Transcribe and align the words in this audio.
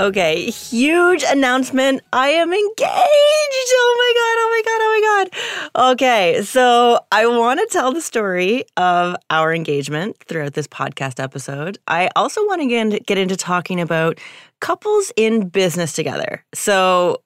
Okay, 0.00 0.50
huge 0.50 1.22
announcement. 1.24 2.00
I 2.10 2.28
am 2.30 2.54
engaged. 2.54 2.80
Oh 2.82 3.94
my 3.98 4.12
God, 4.16 4.36
oh 4.40 4.48
my 4.54 4.62
God, 4.64 4.80
oh 4.80 4.90
my 4.94 5.80
God. 5.84 5.92
Okay, 5.92 6.42
so 6.42 7.00
I 7.12 7.26
want 7.26 7.60
to 7.60 7.66
tell 7.70 7.92
the 7.92 8.00
story 8.00 8.64
of 8.78 9.16
our 9.28 9.52
engagement 9.52 10.16
throughout 10.24 10.54
this 10.54 10.66
podcast 10.66 11.22
episode. 11.22 11.78
I 11.86 12.08
also 12.16 12.40
want 12.46 12.62
to 12.62 13.00
get 13.00 13.18
into 13.18 13.36
talking 13.36 13.78
about 13.78 14.18
couples 14.62 15.12
in 15.16 15.50
business 15.50 15.92
together. 15.92 16.46
So, 16.54 17.22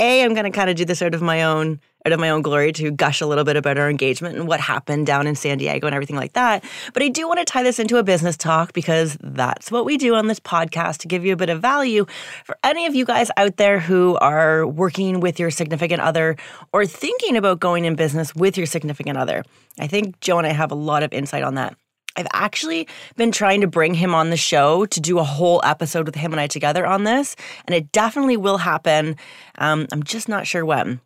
A, 0.00 0.24
I'm 0.24 0.34
going 0.34 0.42
to 0.42 0.50
kind 0.50 0.70
of 0.70 0.74
do 0.74 0.84
this 0.84 1.00
out 1.02 1.14
of 1.14 1.22
my 1.22 1.44
own 1.44 1.78
of 2.12 2.20
my 2.20 2.30
own 2.30 2.42
glory 2.42 2.72
to 2.72 2.90
gush 2.90 3.20
a 3.20 3.26
little 3.26 3.44
bit 3.44 3.56
about 3.56 3.78
our 3.78 3.90
engagement 3.90 4.36
and 4.36 4.48
what 4.48 4.60
happened 4.60 5.06
down 5.06 5.26
in 5.26 5.34
San 5.34 5.58
Diego 5.58 5.86
and 5.86 5.94
everything 5.94 6.16
like 6.16 6.32
that. 6.34 6.64
But 6.92 7.02
I 7.02 7.08
do 7.08 7.26
want 7.26 7.38
to 7.38 7.44
tie 7.44 7.62
this 7.62 7.78
into 7.78 7.96
a 7.96 8.02
business 8.02 8.36
talk 8.36 8.72
because 8.72 9.16
that's 9.20 9.70
what 9.70 9.84
we 9.84 9.96
do 9.96 10.14
on 10.14 10.26
this 10.26 10.40
podcast 10.40 10.98
to 10.98 11.08
give 11.08 11.24
you 11.24 11.32
a 11.32 11.36
bit 11.36 11.50
of 11.50 11.60
value 11.60 12.06
for 12.44 12.56
any 12.62 12.86
of 12.86 12.94
you 12.94 13.04
guys 13.04 13.30
out 13.36 13.56
there 13.56 13.80
who 13.80 14.16
are 14.20 14.66
working 14.66 15.20
with 15.20 15.38
your 15.38 15.50
significant 15.50 16.00
other 16.00 16.36
or 16.72 16.86
thinking 16.86 17.36
about 17.36 17.60
going 17.60 17.84
in 17.84 17.94
business 17.94 18.34
with 18.34 18.56
your 18.56 18.66
significant 18.66 19.18
other. 19.18 19.44
I 19.78 19.86
think 19.86 20.20
Joe 20.20 20.38
and 20.38 20.46
I 20.46 20.52
have 20.52 20.70
a 20.70 20.76
lot 20.76 21.02
of 21.02 21.12
insight 21.12 21.42
on 21.42 21.54
that. 21.54 21.76
I've 22.18 22.26
actually 22.32 22.88
been 23.16 23.30
trying 23.30 23.60
to 23.60 23.68
bring 23.68 23.94
him 23.94 24.12
on 24.12 24.30
the 24.30 24.36
show 24.36 24.86
to 24.86 25.00
do 25.00 25.20
a 25.20 25.24
whole 25.24 25.60
episode 25.64 26.04
with 26.04 26.16
him 26.16 26.32
and 26.32 26.40
I 26.40 26.48
together 26.48 26.84
on 26.84 27.04
this, 27.04 27.36
and 27.66 27.74
it 27.76 27.92
definitely 27.92 28.36
will 28.36 28.58
happen. 28.58 29.16
Um, 29.58 29.86
I'm 29.92 30.02
just 30.02 30.28
not 30.28 30.46
sure 30.46 30.64
when 30.64 31.00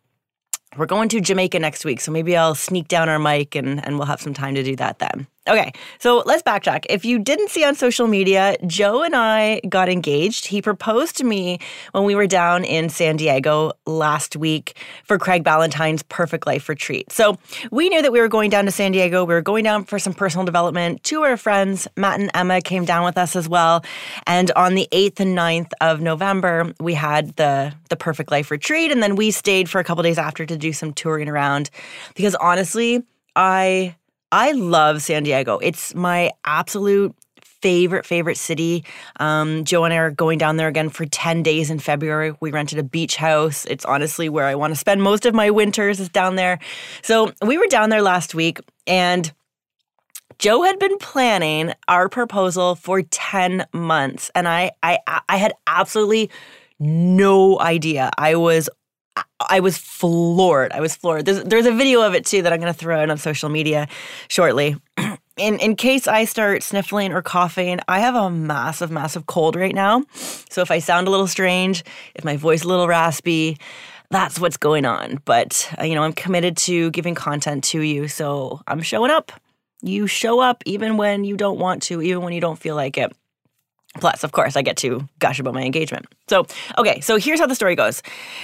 we're 0.77 0.85
going 0.85 1.09
to 1.09 1.21
Jamaica 1.21 1.59
next 1.59 1.85
week, 1.85 2.01
so 2.01 2.11
maybe 2.11 2.35
I'll 2.35 2.55
sneak 2.55 2.87
down 2.87 3.09
our 3.09 3.19
mic 3.19 3.55
and, 3.55 3.85
and 3.85 3.97
we'll 3.97 4.07
have 4.07 4.21
some 4.21 4.33
time 4.33 4.55
to 4.55 4.63
do 4.63 4.75
that 4.77 4.99
then. 4.99 5.27
Okay, 5.45 5.73
so 5.99 6.23
let's 6.25 6.41
backtrack. 6.41 6.85
If 6.89 7.03
you 7.03 7.19
didn't 7.19 7.49
see 7.49 7.65
on 7.65 7.75
social 7.75 8.07
media, 8.07 8.55
Joe 8.65 9.03
and 9.03 9.13
I 9.13 9.59
got 9.67 9.89
engaged. 9.89 10.45
He 10.45 10.61
proposed 10.61 11.17
to 11.17 11.25
me 11.25 11.59
when 11.91 12.05
we 12.05 12.15
were 12.15 12.27
down 12.27 12.63
in 12.63 12.87
San 12.87 13.17
Diego 13.17 13.73
last 13.85 14.37
week 14.37 14.77
for 15.03 15.17
Craig 15.19 15.43
Ballantyne's 15.43 16.01
Perfect 16.03 16.47
Life 16.47 16.69
Retreat. 16.69 17.11
So 17.11 17.37
we 17.71 17.89
knew 17.89 18.01
that 18.01 18.13
we 18.13 18.21
were 18.21 18.29
going 18.29 18.51
down 18.51 18.63
to 18.65 18.71
San 18.71 18.93
Diego. 18.93 19.25
We 19.25 19.33
were 19.33 19.41
going 19.41 19.65
down 19.65 19.83
for 19.83 19.99
some 19.99 20.13
personal 20.13 20.45
development. 20.45 21.03
Two 21.03 21.17
of 21.17 21.23
our 21.23 21.35
friends, 21.35 21.89
Matt 21.97 22.21
and 22.21 22.31
Emma, 22.33 22.61
came 22.61 22.85
down 22.85 23.03
with 23.03 23.17
us 23.17 23.35
as 23.35 23.49
well. 23.49 23.83
And 24.25 24.49
on 24.51 24.75
the 24.75 24.87
8th 24.93 25.19
and 25.19 25.37
9th 25.37 25.71
of 25.81 25.99
November, 25.99 26.73
we 26.79 26.93
had 26.93 27.35
the, 27.35 27.73
the 27.89 27.97
Perfect 27.97 28.31
Life 28.31 28.49
Retreat. 28.49 28.93
And 28.93 29.03
then 29.03 29.17
we 29.17 29.29
stayed 29.29 29.69
for 29.69 29.79
a 29.79 29.83
couple 29.83 30.03
days 30.03 30.17
after 30.17 30.45
to 30.45 30.55
do 30.55 30.71
some 30.71 30.93
touring 30.93 31.27
around 31.27 31.69
because 32.15 32.33
honestly, 32.35 33.03
I 33.35 33.95
I 34.33 34.53
love 34.53 35.03
San 35.03 35.21
Diego. 35.21 35.59
It's 35.59 35.93
my 35.93 36.31
absolute 36.43 37.15
favorite, 37.61 38.03
favorite 38.03 38.37
city. 38.37 38.83
Um, 39.19 39.63
Joe 39.63 39.83
and 39.83 39.93
I 39.93 39.97
are 39.97 40.09
going 40.09 40.39
down 40.39 40.57
there 40.57 40.67
again 40.67 40.89
for 40.89 41.05
10 41.05 41.43
days 41.43 41.69
in 41.69 41.77
February. 41.77 42.33
We 42.39 42.49
rented 42.49 42.79
a 42.79 42.83
beach 42.83 43.15
house. 43.15 43.63
It's 43.65 43.85
honestly 43.85 44.29
where 44.29 44.47
I 44.47 44.55
want 44.55 44.73
to 44.73 44.75
spend 44.75 45.03
most 45.03 45.27
of 45.27 45.35
my 45.35 45.51
winters 45.51 45.99
is 45.99 46.09
down 46.09 46.35
there. 46.35 46.57
So 47.03 47.31
we 47.45 47.59
were 47.59 47.67
down 47.67 47.91
there 47.91 48.01
last 48.01 48.33
week 48.33 48.59
and 48.87 49.31
Joe 50.39 50.63
had 50.63 50.79
been 50.79 50.97
planning 50.97 51.71
our 51.87 52.09
proposal 52.09 52.73
for 52.73 53.03
10 53.03 53.67
months 53.71 54.31
and 54.33 54.47
I 54.47 54.71
I 54.81 54.97
I 55.29 55.37
had 55.37 55.53
absolutely 55.67 56.31
no 56.79 57.59
idea. 57.59 58.09
I 58.17 58.33
was 58.33 58.67
I 59.49 59.59
was 59.59 59.77
floored. 59.77 60.71
I 60.71 60.79
was 60.79 60.95
floored. 60.95 61.25
There's, 61.25 61.43
there's 61.43 61.65
a 61.65 61.71
video 61.71 62.01
of 62.01 62.13
it 62.15 62.25
too 62.25 62.41
that 62.41 62.53
I'm 62.53 62.59
going 62.59 62.73
to 62.73 62.77
throw 62.77 63.01
out 63.01 63.09
on 63.09 63.17
social 63.17 63.49
media 63.49 63.87
shortly. 64.27 64.75
in 65.37 65.59
in 65.59 65.75
case 65.75 66.07
I 66.07 66.25
start 66.25 66.63
sniffling 66.63 67.11
or 67.11 67.21
coughing, 67.21 67.79
I 67.87 67.99
have 67.99 68.15
a 68.15 68.29
massive, 68.29 68.91
massive 68.91 69.25
cold 69.25 69.55
right 69.55 69.75
now. 69.75 70.03
So 70.49 70.61
if 70.61 70.71
I 70.71 70.79
sound 70.79 71.07
a 71.07 71.11
little 71.11 71.27
strange, 71.27 71.83
if 72.15 72.23
my 72.23 72.37
voice 72.37 72.63
a 72.63 72.67
little 72.67 72.87
raspy, 72.87 73.57
that's 74.09 74.39
what's 74.39 74.57
going 74.57 74.85
on. 74.85 75.19
But 75.25 75.71
uh, 75.79 75.83
you 75.83 75.95
know, 75.95 76.03
I'm 76.03 76.13
committed 76.13 76.57
to 76.57 76.91
giving 76.91 77.15
content 77.15 77.63
to 77.65 77.81
you, 77.81 78.07
so 78.07 78.61
I'm 78.67 78.81
showing 78.81 79.11
up. 79.11 79.31
You 79.81 80.07
show 80.07 80.39
up 80.39 80.63
even 80.65 80.95
when 80.95 81.25
you 81.25 81.35
don't 81.35 81.59
want 81.59 81.83
to, 81.83 82.01
even 82.01 82.23
when 82.23 82.33
you 82.33 82.39
don't 82.39 82.57
feel 82.57 82.75
like 82.75 82.97
it. 82.97 83.11
Plus, 83.99 84.23
of 84.23 84.31
course, 84.31 84.55
I 84.55 84.61
get 84.63 84.77
to 84.77 85.07
gush 85.19 85.39
about 85.39 85.53
my 85.53 85.63
engagement. 85.63 86.07
So, 86.27 86.45
okay, 86.77 86.99
so 87.01 87.17
here's 87.17 87.39
how 87.39 87.45
the 87.45 87.55
story 87.55 87.75
goes. 87.75 88.01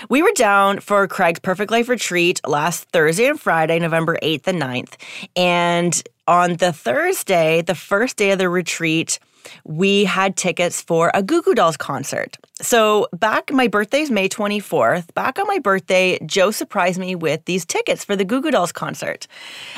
We 0.10 0.22
were 0.22 0.32
down 0.36 0.80
for 0.80 1.08
Craig's 1.08 1.40
Perfect 1.40 1.72
Life 1.72 1.90
retreat 1.90 2.40
last 2.46 2.90
Thursday 2.92 3.26
and 3.26 3.40
Friday, 3.40 3.80
November 3.80 4.18
8th 4.22 4.48
and 4.48 4.62
9th. 4.62 4.94
And 5.36 6.04
on 6.28 6.58
the 6.58 6.72
Thursday, 6.72 7.64
the 7.64 7.74
first 7.74 8.16
day 8.16 8.32
of 8.32 8.38
the 8.38 8.50
retreat, 8.50 9.18
we 9.64 10.04
had 10.06 10.36
tickets 10.36 10.82
for 10.82 11.12
a 11.14 11.24
Goo 11.24 11.42
Goo 11.42 11.56
Dolls 11.56 11.78
concert. 11.78 12.38
So, 12.62 13.08
back, 13.14 13.52
my 13.52 13.68
birthday's 13.68 14.12
May 14.12 14.30
24th. 14.30 15.14
Back 15.14 15.40
on 15.40 15.48
my 15.48 15.60
birthday, 15.60 16.20
Joe 16.26 16.52
surprised 16.52 17.00
me 17.00 17.16
with 17.16 17.46
these 17.46 17.66
tickets 17.66 18.04
for 18.04 18.16
the 18.16 18.26
Goo 18.26 18.42
Goo 18.42 18.52
Dolls 18.52 18.72
concert. 18.72 19.28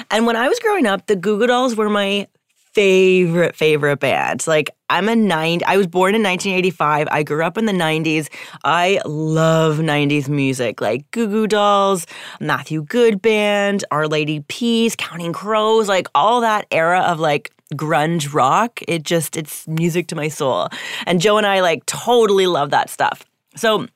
And 0.10 0.26
when 0.26 0.36
I 0.36 0.50
was 0.50 0.60
growing 0.60 0.86
up, 0.86 1.08
the 1.08 1.16
Goo 1.16 1.40
Goo 1.40 1.48
Dolls 1.48 1.76
were 1.76 1.90
my 1.90 2.28
favorite 2.74 3.56
favorite 3.56 4.00
bands. 4.00 4.48
Like 4.48 4.70
I'm 4.90 5.10
a 5.10 5.16
90 5.16 5.66
I 5.66 5.78
was 5.78 5.88
born 5.88 6.16
in 6.16 6.24
1985. 6.24 7.08
I 7.12 7.24
grew 7.24 7.44
up 7.44 7.58
in 7.58 7.66
the 7.66 7.72
90s. 7.72 8.30
I 8.64 9.02
love 9.06 9.78
90s 9.78 10.30
music 10.30 10.82
like 10.82 11.10
Goo 11.12 11.28
Goo 11.28 11.48
Dolls, 11.48 12.06
Matthew 12.40 12.84
Good 12.84 13.22
Band, 13.22 13.84
Our 13.92 14.08
Lady 14.08 14.42
Peace, 14.48 14.96
Counting 14.96 15.34
Crows, 15.34 15.88
like 15.88 16.08
all 16.16 16.42
that 16.42 16.66
era 16.72 17.02
of 17.02 17.20
like 17.20 17.52
grunge 17.74 18.34
rock. 18.34 18.80
It 18.88 19.04
just 19.04 19.38
it's 19.38 19.68
music 19.68 20.08
to 20.08 20.16
my 20.16 20.28
soul. 20.28 20.70
And 21.06 21.22
Joe 21.22 21.38
and 21.38 21.48
I 21.48 21.62
like 21.62 21.86
totally 21.86 22.48
love 22.48 22.70
that 22.72 22.90
stuff. 22.90 23.26
So 23.56 23.88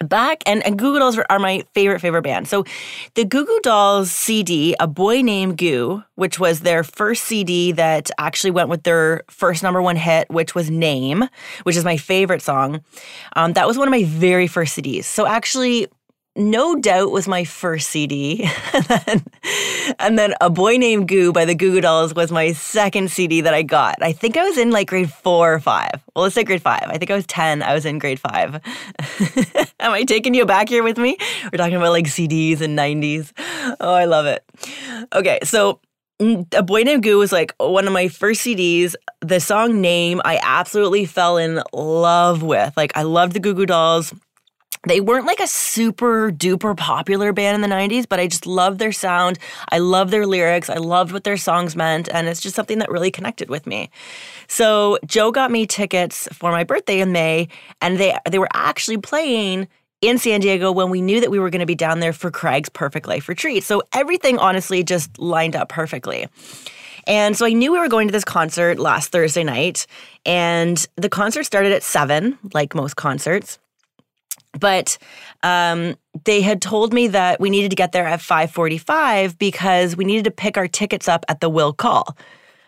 back 0.00 0.42
and, 0.46 0.64
and 0.66 0.78
Goo 0.78 0.92
Goo 0.92 0.98
Dolls 0.98 1.18
are 1.18 1.38
my 1.38 1.64
favorite 1.72 2.00
favorite 2.00 2.22
band. 2.22 2.48
So 2.48 2.64
the 3.14 3.24
Goo 3.24 3.44
Goo 3.44 3.60
Dolls 3.62 4.10
CD, 4.10 4.74
A 4.80 4.86
Boy 4.86 5.22
Named 5.22 5.56
Goo, 5.56 6.02
which 6.16 6.38
was 6.38 6.60
their 6.60 6.84
first 6.84 7.24
CD 7.24 7.72
that 7.72 8.10
actually 8.18 8.50
went 8.50 8.68
with 8.68 8.82
their 8.82 9.22
first 9.28 9.62
number 9.62 9.80
one 9.80 9.96
hit, 9.96 10.28
which 10.30 10.54
was 10.54 10.70
Name, 10.70 11.24
which 11.62 11.76
is 11.76 11.84
my 11.84 11.96
favorite 11.96 12.42
song. 12.42 12.82
Um, 13.36 13.52
that 13.54 13.66
was 13.66 13.78
one 13.78 13.88
of 13.88 13.92
my 13.92 14.04
very 14.04 14.46
first 14.46 14.76
CDs. 14.76 15.04
So 15.04 15.26
actually 15.26 15.88
no 16.36 16.74
Doubt 16.76 17.12
was 17.12 17.28
my 17.28 17.44
first 17.44 17.90
CD. 17.90 18.48
and, 18.72 18.84
then, 18.86 19.24
and, 19.98 20.18
then, 20.18 20.34
A 20.40 20.50
Boy 20.50 20.76
Named 20.76 21.06
Goo 21.08 21.32
by 21.32 21.44
the 21.44 21.54
Goo 21.54 21.72
Goo 21.72 21.80
Dolls 21.80 22.14
was 22.14 22.32
my 22.32 22.52
second 22.52 23.10
CD 23.10 23.40
that 23.40 23.54
I 23.54 23.62
got. 23.62 24.02
I 24.02 24.12
think 24.12 24.36
I 24.36 24.44
was 24.44 24.58
in 24.58 24.70
like 24.70 24.88
grade 24.88 25.12
four 25.12 25.54
or 25.54 25.60
five. 25.60 26.02
Well, 26.14 26.24
let's 26.24 26.34
say 26.34 26.44
grade 26.44 26.62
five. 26.62 26.86
I 26.88 26.98
think 26.98 27.10
I 27.10 27.14
was 27.14 27.26
10. 27.26 27.62
I 27.62 27.74
was 27.74 27.86
in 27.86 27.98
grade 27.98 28.18
five. 28.18 28.54
Am 29.80 29.92
I 29.92 30.04
taking 30.04 30.34
you 30.34 30.44
back 30.44 30.68
here 30.68 30.82
with 30.82 30.98
me? 30.98 31.16
We're 31.44 31.58
talking 31.58 31.76
about 31.76 31.92
like 31.92 32.06
CDs 32.06 32.60
and 32.60 32.76
90s. 32.76 33.32
Oh, 33.80 33.94
I 33.94 34.06
love 34.06 34.26
it. 34.26 34.44
Okay, 35.14 35.38
so 35.44 35.80
mm, 36.20 36.46
a 36.54 36.62
Boy 36.62 36.82
Named 36.82 37.02
Goo 37.02 37.18
was 37.18 37.32
like 37.32 37.54
one 37.58 37.86
of 37.86 37.92
my 37.92 38.08
first 38.08 38.40
CDs. 38.40 38.94
The 39.20 39.38
song 39.38 39.80
Name, 39.80 40.20
I 40.24 40.40
absolutely 40.42 41.06
fell 41.06 41.36
in 41.36 41.62
love 41.72 42.42
with. 42.42 42.76
Like, 42.76 42.96
I 42.96 43.02
loved 43.02 43.34
the 43.34 43.40
Goo 43.40 43.54
Goo 43.54 43.66
Dolls 43.66 44.12
they 44.86 45.00
weren't 45.00 45.26
like 45.26 45.40
a 45.40 45.46
super 45.46 46.30
duper 46.30 46.76
popular 46.76 47.32
band 47.32 47.54
in 47.54 47.68
the 47.68 47.74
90s, 47.74 48.06
but 48.08 48.20
I 48.20 48.26
just 48.26 48.46
loved 48.46 48.78
their 48.78 48.92
sound. 48.92 49.38
I 49.70 49.78
loved 49.78 50.10
their 50.10 50.26
lyrics. 50.26 50.68
I 50.68 50.76
loved 50.76 51.12
what 51.12 51.24
their 51.24 51.36
songs 51.36 51.74
meant. 51.74 52.08
And 52.12 52.28
it's 52.28 52.40
just 52.40 52.54
something 52.54 52.78
that 52.78 52.90
really 52.90 53.10
connected 53.10 53.48
with 53.48 53.66
me. 53.66 53.90
So 54.48 54.98
Joe 55.06 55.30
got 55.30 55.50
me 55.50 55.66
tickets 55.66 56.28
for 56.32 56.50
my 56.50 56.64
birthday 56.64 57.00
in 57.00 57.12
May, 57.12 57.48
and 57.80 57.98
they, 57.98 58.16
they 58.28 58.38
were 58.38 58.48
actually 58.52 58.98
playing 58.98 59.68
in 60.00 60.18
San 60.18 60.40
Diego 60.40 60.70
when 60.70 60.90
we 60.90 61.00
knew 61.00 61.20
that 61.20 61.30
we 61.30 61.38
were 61.38 61.48
going 61.48 61.60
to 61.60 61.66
be 61.66 61.74
down 61.74 62.00
there 62.00 62.12
for 62.12 62.30
Craig's 62.30 62.68
Perfect 62.68 63.06
Life 63.06 63.28
retreat. 63.28 63.64
So 63.64 63.82
everything 63.92 64.38
honestly 64.38 64.84
just 64.84 65.18
lined 65.18 65.56
up 65.56 65.70
perfectly. 65.70 66.28
And 67.06 67.36
so 67.36 67.46
I 67.46 67.52
knew 67.52 67.72
we 67.72 67.78
were 67.78 67.88
going 67.88 68.08
to 68.08 68.12
this 68.12 68.24
concert 68.24 68.78
last 68.78 69.12
Thursday 69.12 69.44
night, 69.44 69.86
and 70.24 70.86
the 70.96 71.08
concert 71.08 71.44
started 71.44 71.72
at 71.72 71.82
seven, 71.82 72.38
like 72.52 72.74
most 72.74 72.96
concerts. 72.96 73.58
But 74.58 74.98
um, 75.42 75.96
they 76.24 76.40
had 76.40 76.62
told 76.62 76.92
me 76.92 77.08
that 77.08 77.40
we 77.40 77.50
needed 77.50 77.70
to 77.70 77.76
get 77.76 77.92
there 77.92 78.06
at 78.06 78.20
5:45 78.20 79.38
because 79.38 79.96
we 79.96 80.04
needed 80.04 80.24
to 80.24 80.30
pick 80.30 80.56
our 80.56 80.68
tickets 80.68 81.08
up 81.08 81.24
at 81.28 81.40
the 81.40 81.48
will 81.48 81.72
call. 81.72 82.16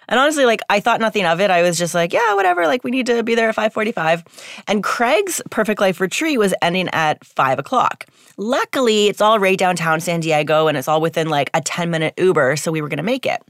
And 0.09 0.21
honestly, 0.21 0.44
like 0.44 0.61
I 0.69 0.81
thought 0.81 1.00
nothing 1.00 1.25
of 1.25 1.41
it. 1.41 1.50
I 1.50 1.62
was 1.62 1.79
just 1.79 1.94
like, 1.94 2.12
yeah, 2.12 2.35
whatever. 2.35 2.67
Like 2.67 2.85
we 2.85 2.91
need 2.91 3.06
to 3.06 3.23
be 3.23 3.35
there 3.35 3.49
at 3.49 3.55
545. 3.55 4.25
And 4.69 4.83
Craig's 4.83 5.41
Perfect 5.50 5.81
Life 5.81 6.00
retreat 6.00 6.38
was 6.38 6.55
ending 6.62 6.88
at 6.91 7.25
five 7.25 7.59
o'clock. 7.59 8.06
Luckily, 8.37 9.09
it's 9.09 9.21
all 9.21 9.39
right 9.39 9.59
downtown 9.59 10.00
San 10.00 10.21
Diego 10.21 10.69
and 10.69 10.77
it's 10.77 10.89
all 10.89 11.00
within 11.00 11.29
like 11.29 11.50
a 11.55 11.61
10 11.61 11.91
minute 11.91 12.15
Uber. 12.19 12.56
So 12.56 12.71
we 12.71 12.81
were 12.82 12.89
going 12.89 12.99
to 12.99 13.03
make 13.03 13.27
it. 13.27 13.43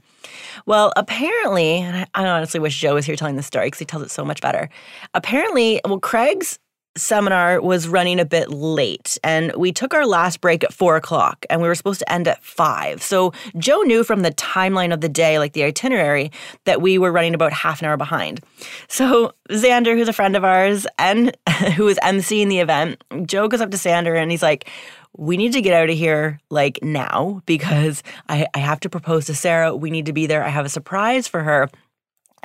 Well, 0.65 0.91
apparently, 0.97 1.83
I 1.83 2.27
honestly 2.27 2.59
wish 2.59 2.79
Joe 2.79 2.95
was 2.95 3.05
here 3.05 3.15
telling 3.15 3.35
the 3.35 3.43
story 3.43 3.67
because 3.67 3.79
he 3.79 3.85
tells 3.85 4.03
it 4.03 4.11
so 4.11 4.25
much 4.25 4.41
better. 4.41 4.69
Apparently, 5.13 5.79
well, 5.85 5.99
Craig's 5.99 6.59
seminar 6.97 7.61
was 7.61 7.87
running 7.87 8.19
a 8.19 8.25
bit 8.25 8.49
late 8.49 9.17
and 9.23 9.53
we 9.55 9.71
took 9.71 9.93
our 9.93 10.05
last 10.05 10.41
break 10.41 10.63
at 10.63 10.73
four 10.73 10.95
o'clock 10.95 11.45
and 11.49 11.61
we 11.61 11.67
were 11.67 11.75
supposed 11.75 11.99
to 11.99 12.11
end 12.11 12.27
at 12.27 12.43
five. 12.43 13.01
So 13.01 13.33
Joe 13.57 13.81
knew 13.81 14.03
from 14.03 14.21
the 14.21 14.31
timeline 14.31 14.93
of 14.93 15.01
the 15.01 15.09
day, 15.09 15.39
like 15.39 15.53
the 15.53 15.63
itinerary, 15.63 16.31
that 16.65 16.81
we 16.81 16.97
were 16.97 17.11
running 17.11 17.33
about 17.33 17.53
half 17.53 17.81
an 17.81 17.87
hour 17.87 17.97
behind. 17.97 18.41
So 18.87 19.33
Xander, 19.49 19.95
who's 19.95 20.09
a 20.09 20.13
friend 20.13 20.35
of 20.35 20.43
ours 20.43 20.85
and 20.97 21.35
who 21.75 21.85
was 21.85 21.97
emceeing 21.99 22.49
the 22.49 22.59
event, 22.59 23.03
Joe 23.25 23.47
goes 23.47 23.61
up 23.61 23.71
to 23.71 23.77
Xander 23.77 24.19
and 24.19 24.31
he's 24.31 24.43
like, 24.43 24.69
we 25.17 25.35
need 25.35 25.53
to 25.53 25.61
get 25.61 25.73
out 25.73 25.89
of 25.89 25.97
here 25.97 26.39
like 26.49 26.79
now 26.83 27.41
because 27.45 28.03
I, 28.29 28.47
I 28.53 28.59
have 28.59 28.79
to 28.81 28.89
propose 28.89 29.25
to 29.25 29.35
Sara. 29.35 29.75
We 29.75 29.89
need 29.89 30.05
to 30.05 30.13
be 30.13 30.27
there. 30.27 30.43
I 30.43 30.49
have 30.49 30.65
a 30.65 30.69
surprise 30.69 31.27
for 31.27 31.41
her. 31.43 31.69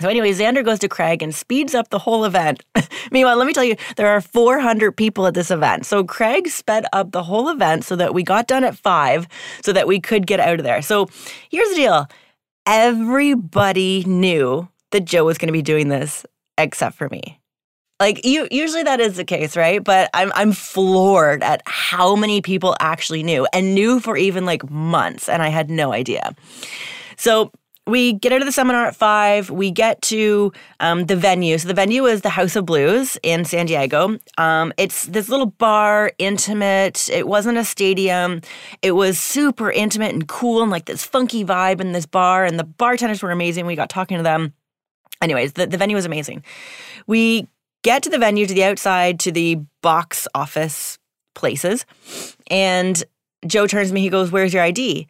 So 0.02 0.08
anyway, 0.08 0.32
Xander 0.32 0.64
goes 0.64 0.80
to 0.80 0.88
Craig 0.88 1.22
and 1.22 1.32
speeds 1.32 1.76
up 1.76 1.90
the 1.90 1.98
whole 2.00 2.24
event. 2.24 2.64
Meanwhile, 3.12 3.36
let 3.36 3.46
me 3.46 3.52
tell 3.52 3.62
you, 3.62 3.76
there 3.94 4.08
are 4.08 4.20
400 4.20 4.96
people 4.96 5.28
at 5.28 5.34
this 5.34 5.50
event. 5.50 5.86
So 5.86 6.02
Craig 6.02 6.48
sped 6.48 6.86
up 6.92 7.12
the 7.12 7.22
whole 7.22 7.48
event 7.48 7.84
so 7.84 7.94
that 7.94 8.12
we 8.12 8.24
got 8.24 8.48
done 8.48 8.64
at 8.64 8.76
five 8.76 9.28
so 9.62 9.72
that 9.72 9.86
we 9.86 10.00
could 10.00 10.26
get 10.26 10.40
out 10.40 10.58
of 10.58 10.64
there. 10.64 10.82
So 10.82 11.08
here's 11.50 11.68
the 11.68 11.76
deal. 11.76 12.06
Everybody 12.66 14.02
knew 14.04 14.68
that 14.90 15.04
Joe 15.04 15.24
was 15.24 15.38
going 15.38 15.46
to 15.46 15.52
be 15.52 15.62
doing 15.62 15.88
this 15.88 16.26
except 16.58 16.96
for 16.96 17.08
me. 17.08 17.38
Like 18.00 18.24
you 18.24 18.48
usually 18.50 18.82
that 18.82 18.98
is 18.98 19.16
the 19.16 19.24
case, 19.24 19.56
right? 19.56 19.82
But 19.82 20.10
I'm 20.14 20.32
I'm 20.34 20.50
floored 20.50 21.44
at 21.44 21.62
how 21.66 22.16
many 22.16 22.42
people 22.42 22.74
actually 22.80 23.22
knew 23.22 23.46
and 23.52 23.76
knew 23.76 24.00
for 24.00 24.16
even 24.16 24.44
like 24.44 24.68
months 24.68 25.28
and 25.28 25.40
I 25.40 25.48
had 25.48 25.70
no 25.70 25.92
idea. 25.92 26.34
So 27.16 27.52
we 27.86 28.12
get 28.12 28.32
out 28.32 28.40
of 28.40 28.46
the 28.46 28.52
seminar 28.52 28.86
at 28.86 28.94
five. 28.94 29.50
We 29.50 29.70
get 29.70 30.00
to 30.02 30.52
um, 30.78 31.06
the 31.06 31.16
venue. 31.16 31.58
So 31.58 31.66
the 31.66 31.74
venue 31.74 32.06
is 32.06 32.20
the 32.20 32.30
House 32.30 32.54
of 32.54 32.64
Blues 32.64 33.18
in 33.22 33.44
San 33.44 33.66
Diego. 33.66 34.18
Um, 34.38 34.72
it's 34.76 35.06
this 35.06 35.28
little 35.28 35.46
bar, 35.46 36.12
intimate. 36.18 37.10
It 37.10 37.26
wasn't 37.26 37.58
a 37.58 37.64
stadium. 37.64 38.40
It 38.82 38.92
was 38.92 39.18
super 39.18 39.70
intimate 39.70 40.12
and 40.12 40.28
cool 40.28 40.62
and 40.62 40.70
like 40.70 40.84
this 40.84 41.04
funky 41.04 41.44
vibe 41.44 41.80
in 41.80 41.92
this 41.92 42.06
bar. 42.06 42.44
And 42.44 42.58
the 42.58 42.64
bartenders 42.64 43.20
were 43.20 43.32
amazing. 43.32 43.66
We 43.66 43.74
got 43.74 43.90
talking 43.90 44.16
to 44.16 44.22
them. 44.22 44.52
Anyways, 45.20 45.54
the, 45.54 45.66
the 45.66 45.76
venue 45.76 45.96
was 45.96 46.04
amazing. 46.04 46.44
We 47.08 47.48
get 47.82 48.04
to 48.04 48.10
the 48.10 48.18
venue, 48.18 48.46
to 48.46 48.54
the 48.54 48.64
outside, 48.64 49.18
to 49.20 49.32
the 49.32 49.56
box 49.80 50.28
office 50.36 50.98
places. 51.34 51.84
And 52.48 53.02
Joe 53.44 53.66
turns 53.66 53.88
to 53.88 53.94
me. 53.94 54.02
He 54.02 54.08
goes, 54.08 54.30
Where's 54.30 54.54
your 54.54 54.62
ID? 54.62 55.08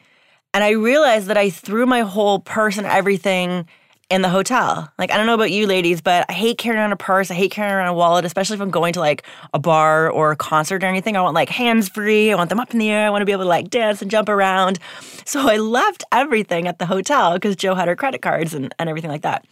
And 0.53 0.63
I 0.63 0.71
realized 0.71 1.27
that 1.27 1.37
I 1.37 1.49
threw 1.49 1.85
my 1.85 2.01
whole 2.01 2.39
purse 2.39 2.77
and 2.77 2.85
everything 2.85 3.67
in 4.09 4.21
the 4.21 4.29
hotel. 4.29 4.91
Like, 4.99 5.11
I 5.11 5.17
don't 5.17 5.25
know 5.25 5.33
about 5.33 5.51
you 5.51 5.65
ladies, 5.65 5.99
but 5.99 6.25
I 6.29 6.33
hate 6.33 6.59
carrying 6.59 6.79
around 6.79 6.91
a 6.91 6.97
purse. 6.97 7.31
I 7.31 7.33
hate 7.33 7.49
carrying 7.49 7.73
around 7.73 7.87
a 7.87 7.95
wallet, 7.95 8.25
especially 8.25 8.53
if 8.55 8.61
I'm 8.61 8.69
going 8.69 8.93
to 8.93 8.99
like 8.99 9.23
a 9.55 9.59
bar 9.59 10.11
or 10.11 10.31
a 10.31 10.35
concert 10.35 10.83
or 10.83 10.87
anything. 10.87 11.17
I 11.17 11.21
want 11.21 11.33
like 11.33 11.49
hands 11.49 11.89
free. 11.89 12.31
I 12.31 12.35
want 12.35 12.49
them 12.51 12.59
up 12.59 12.71
in 12.71 12.79
the 12.79 12.91
air. 12.91 13.07
I 13.07 13.09
want 13.09 13.23
to 13.23 13.25
be 13.25 13.31
able 13.31 13.45
to 13.45 13.49
like 13.49 13.71
dance 13.71 14.03
and 14.03 14.11
jump 14.11 14.29
around. 14.29 14.77
So 15.25 15.49
I 15.49 15.57
left 15.57 16.03
everything 16.11 16.67
at 16.67 16.77
the 16.77 16.85
hotel 16.85 17.33
because 17.33 17.55
Joe 17.55 17.73
had 17.73 17.87
her 17.87 17.95
credit 17.95 18.21
cards 18.21 18.53
and, 18.53 18.75
and 18.77 18.89
everything 18.89 19.09
like 19.09 19.23
that. 19.23 19.47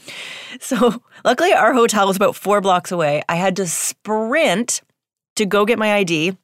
So 0.59 1.01
luckily, 1.25 1.53
our 1.53 1.73
hotel 1.73 2.05
was 2.05 2.17
about 2.17 2.35
four 2.35 2.61
blocks 2.61 2.91
away. 2.91 3.23
I 3.27 3.35
had 3.35 3.55
to 3.55 3.65
sprint 3.65 4.81
to 5.37 5.45
go 5.47 5.65
get 5.65 5.79
my 5.79 5.93
ID. 5.95 6.37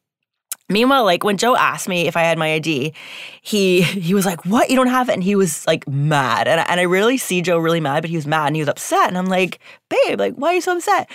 Meanwhile, 0.69 1.05
like 1.05 1.23
when 1.23 1.37
Joe 1.37 1.55
asked 1.55 1.87
me 1.87 2.07
if 2.07 2.17
I 2.17 2.23
had 2.23 2.37
my 2.37 2.53
ID, 2.53 2.93
he 3.41 3.81
he 3.81 4.13
was 4.13 4.25
like, 4.25 4.45
"What? 4.45 4.69
You 4.69 4.75
don't 4.75 4.87
have 4.87 5.07
it?" 5.09 5.13
And 5.13 5.23
he 5.23 5.35
was 5.35 5.65
like 5.65 5.87
mad. 5.87 6.47
And 6.47 6.59
I, 6.59 6.63
and 6.63 6.79
I 6.79 6.83
really 6.83 7.17
see 7.17 7.41
Joe 7.41 7.57
really 7.57 7.79
mad, 7.79 8.01
but 8.03 8.09
he 8.09 8.17
was 8.17 8.27
mad 8.27 8.47
and 8.47 8.55
he 8.55 8.61
was 8.61 8.69
upset. 8.69 9.07
And 9.07 9.17
I'm 9.17 9.27
like, 9.27 9.59
"Babe, 9.89 10.19
like 10.19 10.35
why 10.35 10.49
are 10.49 10.53
you 10.55 10.61
so 10.61 10.75
upset?" 10.75 11.09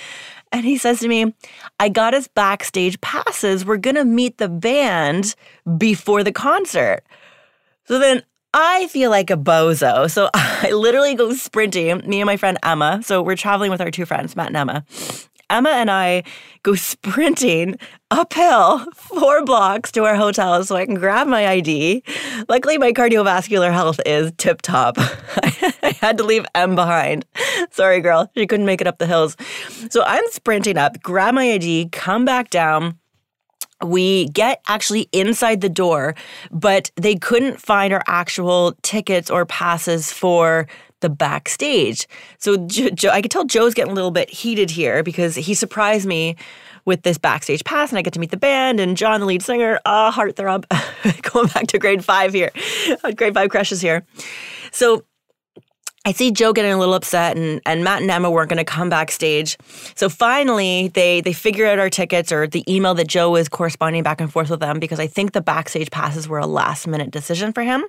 And 0.52 0.64
he 0.64 0.78
says 0.78 1.00
to 1.00 1.08
me, 1.08 1.34
"I 1.78 1.90
got 1.90 2.14
us 2.14 2.28
backstage 2.28 3.00
passes. 3.02 3.64
We're 3.64 3.76
gonna 3.76 4.06
meet 4.06 4.38
the 4.38 4.48
band 4.48 5.34
before 5.76 6.24
the 6.24 6.32
concert." 6.32 7.02
So 7.84 7.98
then 7.98 8.22
I 8.54 8.86
feel 8.88 9.10
like 9.10 9.30
a 9.30 9.36
bozo. 9.36 10.10
So 10.10 10.30
I 10.34 10.70
literally 10.72 11.14
go 11.14 11.32
sprinting, 11.34 12.02
me 12.06 12.20
and 12.20 12.26
my 12.26 12.36
friend 12.36 12.58
Emma. 12.62 13.00
So 13.02 13.22
we're 13.22 13.36
traveling 13.36 13.70
with 13.70 13.80
our 13.80 13.90
two 13.90 14.06
friends, 14.06 14.36
Matt 14.36 14.48
and 14.48 14.56
Emma. 14.56 14.84
Emma 15.52 15.68
and 15.68 15.90
I 15.90 16.22
go 16.62 16.74
sprinting 16.74 17.76
uphill 18.10 18.86
four 18.94 19.44
blocks 19.44 19.92
to 19.92 20.04
our 20.04 20.14
hotel 20.14 20.64
so 20.64 20.76
I 20.76 20.86
can 20.86 20.94
grab 20.94 21.26
my 21.26 21.46
ID. 21.46 22.02
Luckily, 22.48 22.78
my 22.78 22.92
cardiovascular 22.92 23.70
health 23.70 24.00
is 24.06 24.32
tip 24.38 24.62
top. 24.62 24.96
I 24.98 25.94
had 26.00 26.16
to 26.16 26.24
leave 26.24 26.46
Em 26.54 26.74
behind. 26.74 27.26
Sorry, 27.70 28.00
girl. 28.00 28.30
She 28.34 28.46
couldn't 28.46 28.64
make 28.64 28.80
it 28.80 28.86
up 28.86 28.96
the 28.96 29.06
hills. 29.06 29.36
So 29.90 30.02
I'm 30.04 30.24
sprinting 30.30 30.78
up, 30.78 31.02
grab 31.02 31.34
my 31.34 31.52
ID, 31.52 31.90
come 31.92 32.24
back 32.24 32.48
down 32.48 32.98
we 33.84 34.28
get 34.28 34.62
actually 34.68 35.08
inside 35.10 35.60
the 35.60 35.68
door, 35.68 36.14
but 36.52 36.92
they 36.94 37.16
couldn't 37.16 37.60
find 37.60 37.92
our 37.92 38.02
actual 38.06 38.74
tickets 38.82 39.28
or 39.28 39.44
passes 39.44 40.12
for 40.12 40.68
the 41.02 41.10
backstage. 41.10 42.08
So 42.38 42.56
Joe, 42.66 43.10
I 43.10 43.20
could 43.20 43.30
tell 43.30 43.44
Joe's 43.44 43.74
getting 43.74 43.92
a 43.92 43.94
little 43.94 44.10
bit 44.10 44.30
heated 44.30 44.70
here 44.70 45.02
because 45.02 45.34
he 45.34 45.54
surprised 45.54 46.06
me 46.06 46.36
with 46.84 47.02
this 47.02 47.18
backstage 47.18 47.62
pass 47.64 47.90
and 47.90 47.98
I 47.98 48.02
get 48.02 48.12
to 48.14 48.20
meet 48.20 48.30
the 48.30 48.36
band 48.36 48.80
and 48.80 48.96
John, 48.96 49.20
the 49.20 49.26
lead 49.26 49.42
singer. 49.42 49.78
Ah, 49.84 50.08
oh, 50.08 50.18
heartthrob. 50.18 50.64
Going 51.32 51.48
back 51.48 51.66
to 51.68 51.78
grade 51.78 52.04
five 52.04 52.32
here. 52.32 52.50
grade 53.16 53.34
five 53.34 53.50
crushes 53.50 53.80
here. 53.80 54.04
So 54.72 55.04
I 56.04 56.10
see 56.10 56.32
Joe 56.32 56.52
getting 56.52 56.72
a 56.72 56.78
little 56.78 56.94
upset 56.94 57.36
and, 57.36 57.60
and 57.64 57.84
Matt 57.84 58.02
and 58.02 58.10
Emma 58.10 58.28
weren't 58.28 58.48
going 58.48 58.58
to 58.58 58.64
come 58.64 58.88
backstage. 58.88 59.56
So 59.94 60.08
finally 60.08 60.88
they 60.88 61.20
they 61.20 61.32
figure 61.32 61.66
out 61.66 61.78
our 61.78 61.90
tickets 61.90 62.32
or 62.32 62.48
the 62.48 62.64
email 62.72 62.94
that 62.94 63.06
Joe 63.06 63.30
was 63.30 63.48
corresponding 63.48 64.02
back 64.02 64.20
and 64.20 64.32
forth 64.32 64.50
with 64.50 64.58
them 64.58 64.80
because 64.80 64.98
I 64.98 65.06
think 65.06 65.32
the 65.32 65.40
backstage 65.40 65.90
passes 65.90 66.26
were 66.26 66.38
a 66.38 66.46
last 66.46 66.88
minute 66.88 67.12
decision 67.12 67.52
for 67.52 67.62
him. 67.62 67.84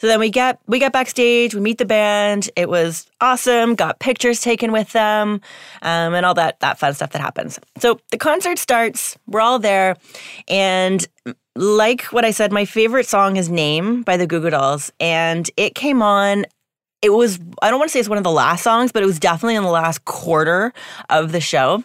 So 0.00 0.06
then 0.06 0.20
we 0.20 0.30
get 0.30 0.60
we 0.66 0.78
get 0.78 0.92
backstage, 0.92 1.54
we 1.54 1.60
meet 1.60 1.78
the 1.78 1.84
band. 1.84 2.50
It 2.56 2.68
was 2.68 3.06
awesome. 3.20 3.74
Got 3.74 3.98
pictures 3.98 4.40
taken 4.40 4.72
with 4.72 4.92
them, 4.92 5.40
um, 5.82 6.14
and 6.14 6.24
all 6.24 6.34
that 6.34 6.60
that 6.60 6.78
fun 6.78 6.94
stuff 6.94 7.10
that 7.10 7.20
happens. 7.20 7.58
So 7.78 8.00
the 8.10 8.18
concert 8.18 8.58
starts. 8.58 9.16
We're 9.26 9.40
all 9.40 9.58
there, 9.58 9.96
and 10.46 11.06
like 11.56 12.04
what 12.04 12.24
I 12.24 12.30
said, 12.30 12.52
my 12.52 12.64
favorite 12.64 13.06
song 13.06 13.36
is 13.36 13.48
"Name" 13.48 14.02
by 14.02 14.16
the 14.16 14.26
Goo 14.26 14.40
Goo 14.40 14.50
Dolls, 14.50 14.92
and 15.00 15.50
it 15.56 15.74
came 15.74 16.02
on 16.02 16.44
it 17.02 17.10
was 17.10 17.38
I 17.62 17.70
don't 17.70 17.78
want 17.78 17.90
to 17.90 17.92
say 17.92 18.00
it's 18.00 18.08
one 18.08 18.18
of 18.18 18.24
the 18.24 18.30
last 18.30 18.62
songs, 18.62 18.92
but 18.92 19.02
it 19.02 19.06
was 19.06 19.18
definitely 19.18 19.56
in 19.56 19.62
the 19.62 19.70
last 19.70 20.04
quarter 20.04 20.72
of 21.08 21.32
the 21.32 21.40
show. 21.40 21.84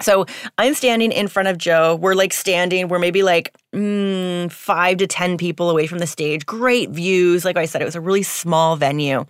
So 0.00 0.26
I'm 0.58 0.74
standing 0.74 1.10
in 1.10 1.26
front 1.26 1.48
of 1.48 1.56
Joe. 1.56 1.96
We're 1.96 2.14
like 2.14 2.34
standing, 2.34 2.88
we're 2.88 2.98
maybe 2.98 3.22
like 3.22 3.54
mm, 3.74 4.50
five 4.52 4.98
to 4.98 5.06
10 5.06 5.38
people 5.38 5.70
away 5.70 5.86
from 5.86 6.00
the 6.00 6.06
stage. 6.06 6.44
Great 6.44 6.90
views. 6.90 7.44
Like 7.44 7.56
I 7.56 7.64
said, 7.64 7.80
it 7.80 7.86
was 7.86 7.94
a 7.94 8.00
really 8.00 8.22
small 8.22 8.76
venue. 8.76 9.24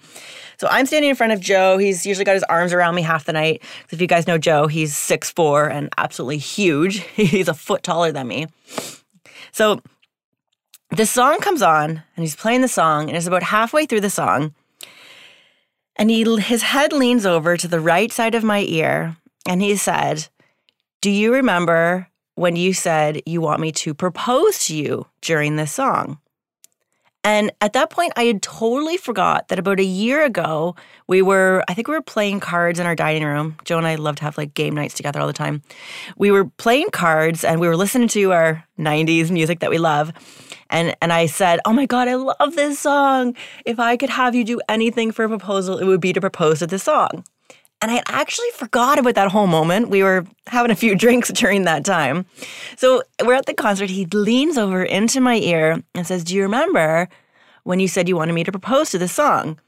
So 0.59 0.67
I'm 0.69 0.87
standing 0.87 1.11
in 1.11 1.17
front 1.17 1.33
of 1.33 1.41
Joe. 1.41 1.79
He's 1.79 2.05
usually 2.05 2.25
got 2.25 2.35
his 2.35 2.43
arms 2.45 2.73
around 2.73 2.95
me 2.95 3.03
half 3.03 3.27
the 3.27 3.33
night. 3.33 3.63
If 3.91 4.01
you 4.01 4.07
guys 4.07 4.27
know 4.27 4.39
Joe, 4.39 4.67
he's 4.67 4.97
six 4.97 5.31
four 5.31 5.69
and 5.69 5.89
absolutely 5.99 6.39
huge. 6.39 6.99
he's 7.15 7.49
a 7.49 7.55
foot 7.55 7.83
taller 7.83 8.11
than 8.11 8.27
me. 8.27 8.47
So 9.53 9.81
the 10.91 11.07
song 11.07 11.39
comes 11.39 11.63
on 11.63 11.91
and 11.91 12.03
he's 12.25 12.37
playing 12.37 12.63
the 12.63 12.69
song, 12.69 13.09
and 13.09 13.17
it's 13.17 13.27
about 13.27 13.43
halfway 13.43 13.87
through 13.87 14.01
the 14.01 14.11
song. 14.11 14.55
And 15.97 16.11
he 16.11 16.25
his 16.41 16.63
head 16.63 16.93
leans 16.93 17.25
over 17.25 17.57
to 17.57 17.69
the 17.69 17.81
right 17.81 18.11
side 18.11 18.35
of 18.35 18.45
my 18.45 18.61
ear 18.61 19.17
and 19.47 19.63
he 19.63 19.77
said, 19.77 20.29
do 21.01 21.11
you 21.11 21.33
remember 21.35 22.09
when 22.35 22.57
you 22.57 22.73
said 22.73 23.23
you 23.27 23.41
want 23.41 23.61
me 23.61 23.73
to 23.73 23.95
propose 23.95 24.67
to 24.67 24.77
you 24.77 25.07
during 25.21 25.57
this 25.57 25.73
song? 25.73 26.19
And 27.27 27.51
at 27.61 27.73
that 27.73 27.91
point, 27.91 28.13
I 28.15 28.23
had 28.23 28.41
totally 28.41 28.97
forgot 28.97 29.49
that 29.49 29.59
about 29.59 29.81
a 29.81 29.85
year 29.85 30.25
ago, 30.25 30.77
we 31.09 31.23
were, 31.23 31.65
I 31.67 31.75
think 31.75 31.89
we 31.89 31.95
were 31.95 32.01
playing 32.01 32.39
cards 32.39 32.79
in 32.79 32.87
our 32.87 32.95
dining 32.95 33.25
room. 33.25 33.57
Joe 33.65 33.79
and 33.79 33.87
I 33.87 33.97
love 33.97 34.15
to 34.17 34.23
have 34.23 34.39
like 34.39 34.55
game 34.55 34.77
nights 34.77 34.95
together 34.95 35.19
all 35.19 35.27
the 35.27 35.33
time. 35.33 35.61
We 36.17 36.31
were 36.31 36.45
playing 36.45 36.91
cards 36.91 37.43
and 37.43 37.61
we 37.61 37.67
were 37.67 37.77
listening 37.77 38.07
to 38.09 38.33
our 38.33 38.65
90s 38.79 39.33
music 39.33 39.59
that 39.59 39.71
we 39.71 39.79
love. 39.79 40.13
And, 40.71 40.95
and 41.03 41.13
I 41.13 41.27
said, 41.27 41.59
Oh 41.65 41.73
my 41.73 41.85
God, 41.85 42.07
I 42.07 42.15
love 42.15 42.55
this 42.55 42.79
song. 42.79 43.35
If 43.65 43.81
I 43.81 43.97
could 43.97 44.11
have 44.11 44.37
you 44.37 44.45
do 44.45 44.61
anything 44.69 45.11
for 45.11 45.25
a 45.25 45.29
proposal, 45.29 45.79
it 45.79 45.85
would 45.85 46.01
be 46.01 46.13
to 46.13 46.21
propose 46.21 46.61
to 46.61 46.69
this 46.69 46.85
song. 46.85 47.25
And 47.83 47.91
I 47.91 48.03
actually 48.09 48.51
forgot 48.55 48.99
about 48.99 49.15
that 49.17 49.31
whole 49.31 49.47
moment. 49.47 49.91
We 49.91 50.03
were 50.03 50.27
having 50.47 50.71
a 50.71 50.77
few 50.77 50.95
drinks 50.97 51.31
during 51.31 51.65
that 51.65 51.85
time. 51.85 52.27
So 52.77 53.03
we're 53.25 53.35
at 53.35 53.47
the 53.47 53.55
concert. 53.55 53.91
He 53.91 54.07
leans 54.07 54.57
over 54.57 54.83
into 54.83 55.21
my 55.21 55.37
ear 55.37 55.83
and 55.95 56.07
says, 56.07 56.25
Do 56.25 56.35
you 56.35 56.43
remember 56.43 57.09
when 57.65 57.81
you 57.81 57.89
said 57.89 58.09
you 58.09 58.17
wanted 58.17 58.33
me 58.33 58.45
to 58.45 58.53
propose 58.53 58.91
to 58.91 58.99
this 58.99 59.13
song? 59.13 59.59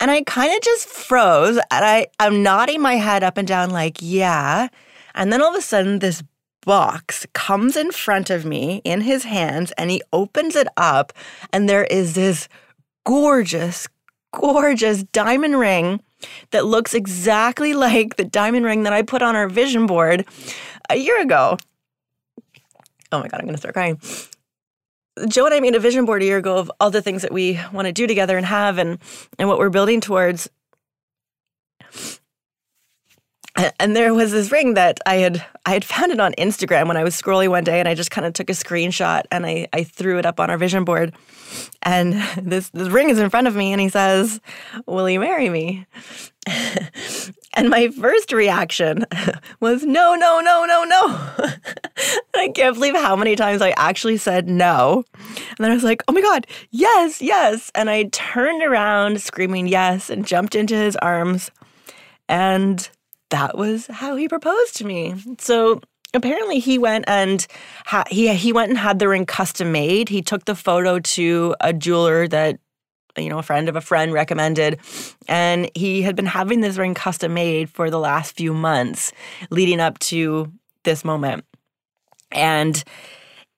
And 0.00 0.10
I 0.10 0.22
kind 0.22 0.54
of 0.54 0.60
just 0.60 0.88
froze 0.88 1.56
and 1.70 1.84
I, 1.84 2.08
I'm 2.18 2.42
nodding 2.42 2.82
my 2.82 2.94
head 2.94 3.22
up 3.22 3.38
and 3.38 3.46
down, 3.46 3.70
like, 3.70 3.98
yeah. 4.00 4.68
And 5.14 5.32
then 5.32 5.40
all 5.40 5.50
of 5.50 5.54
a 5.54 5.62
sudden, 5.62 6.00
this 6.00 6.22
box 6.64 7.26
comes 7.32 7.76
in 7.76 7.92
front 7.92 8.30
of 8.30 8.44
me 8.44 8.80
in 8.84 9.02
his 9.02 9.24
hands 9.24 9.72
and 9.78 9.90
he 9.90 10.02
opens 10.12 10.56
it 10.56 10.66
up. 10.76 11.12
And 11.52 11.68
there 11.68 11.84
is 11.84 12.14
this 12.14 12.48
gorgeous, 13.04 13.86
gorgeous 14.32 15.04
diamond 15.04 15.58
ring 15.58 16.00
that 16.50 16.64
looks 16.64 16.94
exactly 16.94 17.74
like 17.74 18.16
the 18.16 18.24
diamond 18.24 18.66
ring 18.66 18.84
that 18.84 18.92
I 18.92 19.02
put 19.02 19.22
on 19.22 19.36
our 19.36 19.48
vision 19.48 19.86
board 19.86 20.26
a 20.90 20.96
year 20.96 21.20
ago. 21.20 21.58
Oh 23.12 23.20
my 23.20 23.28
God, 23.28 23.40
I'm 23.40 23.46
going 23.46 23.54
to 23.54 23.60
start 23.60 23.74
crying. 23.74 24.00
Joe 25.28 25.44
and 25.46 25.54
I 25.54 25.60
made 25.60 25.76
a 25.76 25.80
vision 25.80 26.04
board 26.04 26.22
a 26.22 26.24
year 26.24 26.38
ago 26.38 26.56
of 26.56 26.70
all 26.80 26.90
the 26.90 27.02
things 27.02 27.22
that 27.22 27.32
we 27.32 27.60
want 27.72 27.86
to 27.86 27.92
do 27.92 28.06
together 28.06 28.36
and 28.36 28.44
have 28.44 28.78
and, 28.78 28.98
and 29.38 29.48
what 29.48 29.58
we're 29.58 29.70
building 29.70 30.00
towards. 30.00 30.50
And 33.78 33.94
there 33.94 34.14
was 34.14 34.32
this 34.32 34.50
ring 34.50 34.74
that 34.74 34.98
I 35.06 35.16
had 35.16 35.44
I 35.66 35.72
had 35.72 35.84
found 35.84 36.12
it 36.12 36.20
on 36.20 36.32
Instagram 36.34 36.88
when 36.88 36.96
I 36.96 37.04
was 37.04 37.20
scrolling 37.20 37.48
one 37.48 37.64
day 37.64 37.78
and 37.78 37.88
I 37.88 37.94
just 37.94 38.10
kind 38.10 38.26
of 38.26 38.32
took 38.32 38.50
a 38.50 38.52
screenshot 38.52 39.22
and 39.30 39.46
I, 39.46 39.68
I 39.72 39.84
threw 39.84 40.18
it 40.18 40.26
up 40.26 40.40
on 40.40 40.50
our 40.50 40.58
vision 40.58 40.84
board. 40.84 41.14
And 41.82 42.14
this 42.42 42.70
this 42.70 42.88
ring 42.88 43.10
is 43.10 43.18
in 43.18 43.30
front 43.30 43.46
of 43.46 43.54
me 43.54 43.72
and 43.72 43.80
he 43.80 43.88
says, 43.88 44.40
Will 44.86 45.08
you 45.08 45.20
marry 45.20 45.48
me? 45.48 45.86
and 47.54 47.70
my 47.70 47.88
first 47.88 48.32
reaction 48.32 49.06
was 49.60 49.82
no, 49.84 50.14
no, 50.14 50.40
no, 50.40 50.64
no, 50.66 50.84
no. 50.84 51.48
I 52.34 52.48
can't 52.48 52.74
believe 52.74 52.94
how 52.94 53.16
many 53.16 53.36
times 53.36 53.62
I 53.62 53.70
actually 53.76 54.16
said 54.16 54.48
no. 54.48 55.04
And 55.14 55.58
then 55.58 55.70
I 55.70 55.74
was 55.74 55.84
like, 55.84 56.02
oh 56.08 56.12
my 56.12 56.20
God, 56.20 56.46
yes, 56.70 57.22
yes. 57.22 57.70
And 57.74 57.88
I 57.88 58.04
turned 58.12 58.62
around 58.62 59.22
screaming 59.22 59.68
yes 59.68 60.10
and 60.10 60.26
jumped 60.26 60.54
into 60.54 60.74
his 60.74 60.96
arms. 60.96 61.50
And 62.28 62.88
that 63.34 63.58
was 63.58 63.88
how 63.88 64.14
he 64.14 64.28
proposed 64.28 64.76
to 64.76 64.86
me. 64.86 65.12
So 65.40 65.80
apparently 66.14 66.60
he 66.60 66.78
went 66.78 67.04
and 67.08 67.44
ha- 67.84 68.04
he 68.08 68.32
he 68.32 68.52
went 68.52 68.68
and 68.70 68.78
had 68.78 69.00
the 69.00 69.08
ring 69.08 69.26
custom 69.26 69.72
made. 69.72 70.08
He 70.08 70.22
took 70.22 70.44
the 70.44 70.54
photo 70.54 71.00
to 71.00 71.56
a 71.60 71.72
jeweler 71.72 72.28
that 72.28 72.60
you 73.18 73.28
know 73.28 73.38
a 73.38 73.42
friend 73.42 73.68
of 73.68 73.74
a 73.74 73.80
friend 73.80 74.12
recommended 74.12 74.78
and 75.26 75.68
he 75.74 76.02
had 76.02 76.14
been 76.14 76.26
having 76.26 76.60
this 76.60 76.76
ring 76.76 76.94
custom 76.94 77.34
made 77.34 77.68
for 77.70 77.90
the 77.90 77.98
last 77.98 78.36
few 78.36 78.54
months 78.54 79.12
leading 79.50 79.80
up 79.80 79.98
to 80.10 80.52
this 80.84 81.04
moment. 81.04 81.44
And 82.30 82.84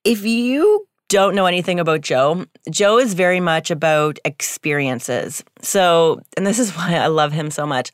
if 0.05 0.25
you 0.25 0.89
don't 1.11 1.35
know 1.35 1.45
anything 1.45 1.79
about 1.81 2.01
Joe, 2.01 2.47
Joe 2.71 2.99
is 2.99 3.13
very 3.13 3.41
much 3.41 3.71
about 3.71 4.19
experiences. 4.25 5.45
So, 5.61 6.23
and 6.35 6.47
this 6.47 6.59
is 6.59 6.71
why 6.77 6.95
I 6.95 7.09
love 7.09 7.33
him 7.33 7.51
so 7.51 7.67
much 7.67 7.93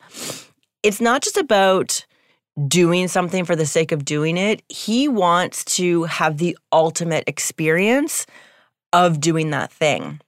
it's 0.83 1.01
not 1.01 1.23
just 1.23 1.37
about 1.37 2.05
doing 2.67 3.07
something 3.07 3.45
for 3.45 3.55
the 3.55 3.65
sake 3.65 3.91
of 3.91 4.05
doing 4.05 4.37
it. 4.37 4.61
He 4.69 5.07
wants 5.07 5.65
to 5.77 6.03
have 6.03 6.37
the 6.37 6.57
ultimate 6.71 7.23
experience 7.27 8.27
of 8.91 9.19
doing 9.19 9.49
that 9.49 9.71
thing. 9.71 10.19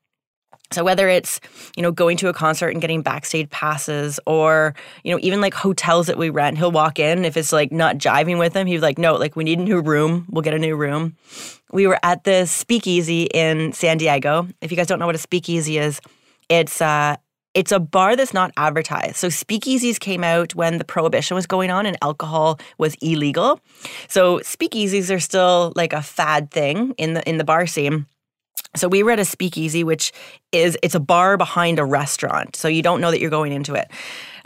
So 0.71 0.83
whether 0.83 1.07
it's, 1.07 1.39
you 1.77 1.83
know, 1.83 1.91
going 1.91 2.17
to 2.17 2.27
a 2.27 2.33
concert 2.33 2.69
and 2.69 2.81
getting 2.81 3.03
backstage 3.03 3.49
passes 3.51 4.19
or, 4.25 4.73
you 5.03 5.11
know, 5.11 5.19
even 5.21 5.39
like 5.39 5.53
hotels 5.53 6.07
that 6.07 6.17
we 6.17 6.31
rent, 6.31 6.57
he'll 6.57 6.71
walk 6.71 6.97
in 6.97 7.23
if 7.23 7.37
it's 7.37 7.53
like 7.53 7.71
not 7.71 7.97
jiving 7.97 8.39
with 8.39 8.55
him, 8.55 8.65
he's 8.65 8.81
like, 8.81 8.97
"No, 8.97 9.15
like 9.15 9.35
we 9.35 9.43
need 9.43 9.59
a 9.59 9.63
new 9.63 9.79
room. 9.79 10.25
We'll 10.29 10.41
get 10.41 10.55
a 10.55 10.59
new 10.59 10.75
room." 10.75 11.15
We 11.71 11.85
were 11.85 11.99
at 12.01 12.23
the 12.23 12.45
Speakeasy 12.47 13.23
in 13.25 13.73
San 13.73 13.97
Diego. 13.97 14.47
If 14.59 14.71
you 14.71 14.77
guys 14.77 14.87
don't 14.87 14.97
know 14.97 15.05
what 15.05 15.15
a 15.15 15.19
speakeasy 15.19 15.77
is, 15.77 16.01
it's 16.49 16.81
uh 16.81 17.17
it's 17.55 17.71
a 17.71 17.79
bar 17.79 18.15
that's 18.15 18.33
not 18.33 18.51
advertised. 18.57 19.15
So 19.15 19.29
speakeasies 19.29 19.99
came 19.99 20.23
out 20.23 20.53
when 20.53 20.77
the 20.77 20.83
prohibition 20.83 21.33
was 21.35 21.47
going 21.47 21.71
on 21.71 21.85
and 21.85 21.97
alcohol 22.01 22.59
was 22.77 22.95
illegal. 23.01 23.59
So 24.07 24.39
speakeasies 24.39 25.13
are 25.13 25.21
still 25.21 25.73
like 25.75 25.93
a 25.93 26.01
fad 26.01 26.51
thing 26.51 26.93
in 26.97 27.13
the 27.13 27.27
in 27.27 27.37
the 27.37 27.45
bar 27.45 27.65
scene. 27.65 28.05
So 28.75 28.89
we 28.89 29.03
were 29.03 29.11
at 29.11 29.19
a 29.19 29.25
speakeasy, 29.25 29.85
which 29.85 30.11
is 30.51 30.77
it's 30.83 30.95
a 30.95 30.99
bar 30.99 31.37
behind 31.37 31.79
a 31.79 31.85
restaurant. 31.85 32.57
So 32.57 32.67
you 32.67 32.81
don't 32.81 32.99
know 32.99 33.09
that 33.09 33.21
you're 33.21 33.29
going 33.29 33.53
into 33.53 33.73
it. 33.73 33.89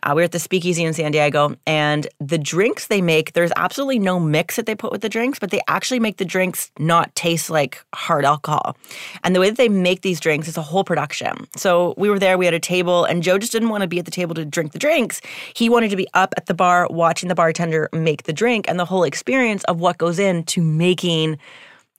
Uh, 0.03 0.13
we 0.15 0.21
are 0.21 0.25
at 0.25 0.31
the 0.31 0.39
Speakeasy 0.39 0.83
in 0.83 0.93
San 0.93 1.11
Diego, 1.11 1.55
and 1.65 2.07
the 2.19 2.37
drinks 2.37 2.87
they 2.87 3.01
make, 3.01 3.33
there's 3.33 3.51
absolutely 3.55 3.99
no 3.99 4.19
mix 4.19 4.55
that 4.55 4.65
they 4.65 4.75
put 4.75 4.91
with 4.91 5.01
the 5.01 5.09
drinks, 5.09 5.39
but 5.39 5.51
they 5.51 5.61
actually 5.67 5.99
make 5.99 6.17
the 6.17 6.25
drinks 6.25 6.71
not 6.79 7.13
taste 7.15 7.49
like 7.49 7.83
hard 7.93 8.25
alcohol. 8.25 8.77
And 9.23 9.35
the 9.35 9.39
way 9.39 9.49
that 9.49 9.57
they 9.57 9.69
make 9.69 10.01
these 10.01 10.19
drinks 10.19 10.47
is 10.47 10.57
a 10.57 10.61
whole 10.61 10.83
production. 10.83 11.47
So 11.55 11.93
we 11.97 12.09
were 12.09 12.19
there, 12.19 12.37
we 12.37 12.45
had 12.45 12.53
a 12.53 12.59
table, 12.59 13.05
and 13.05 13.23
Joe 13.23 13.37
just 13.37 13.51
didn't 13.51 13.69
want 13.69 13.81
to 13.81 13.87
be 13.87 13.99
at 13.99 14.05
the 14.05 14.11
table 14.11 14.35
to 14.35 14.45
drink 14.45 14.71
the 14.71 14.79
drinks. 14.79 15.21
He 15.53 15.69
wanted 15.69 15.89
to 15.89 15.95
be 15.95 16.07
up 16.13 16.33
at 16.37 16.45
the 16.45 16.53
bar 16.53 16.87
watching 16.89 17.29
the 17.29 17.35
bartender 17.35 17.89
make 17.93 18.23
the 18.23 18.33
drink 18.33 18.65
and 18.67 18.79
the 18.79 18.85
whole 18.85 19.03
experience 19.03 19.63
of 19.65 19.79
what 19.79 19.97
goes 19.97 20.19
into 20.19 20.61
making 20.61 21.37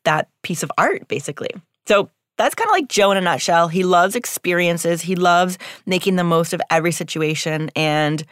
that 0.04 0.28
piece 0.42 0.62
of 0.62 0.72
art, 0.78 1.06
basically. 1.08 1.50
So 1.86 2.10
that's 2.40 2.54
kind 2.54 2.68
of 2.68 2.72
like 2.72 2.88
Joe 2.88 3.10
in 3.10 3.16
a 3.16 3.20
nutshell. 3.20 3.68
He 3.68 3.84
loves 3.84 4.16
experiences, 4.16 5.02
he 5.02 5.14
loves 5.14 5.58
making 5.86 6.16
the 6.16 6.24
most 6.24 6.52
of 6.52 6.60
every 6.70 6.92
situation. 6.92 7.70
And 7.76 8.24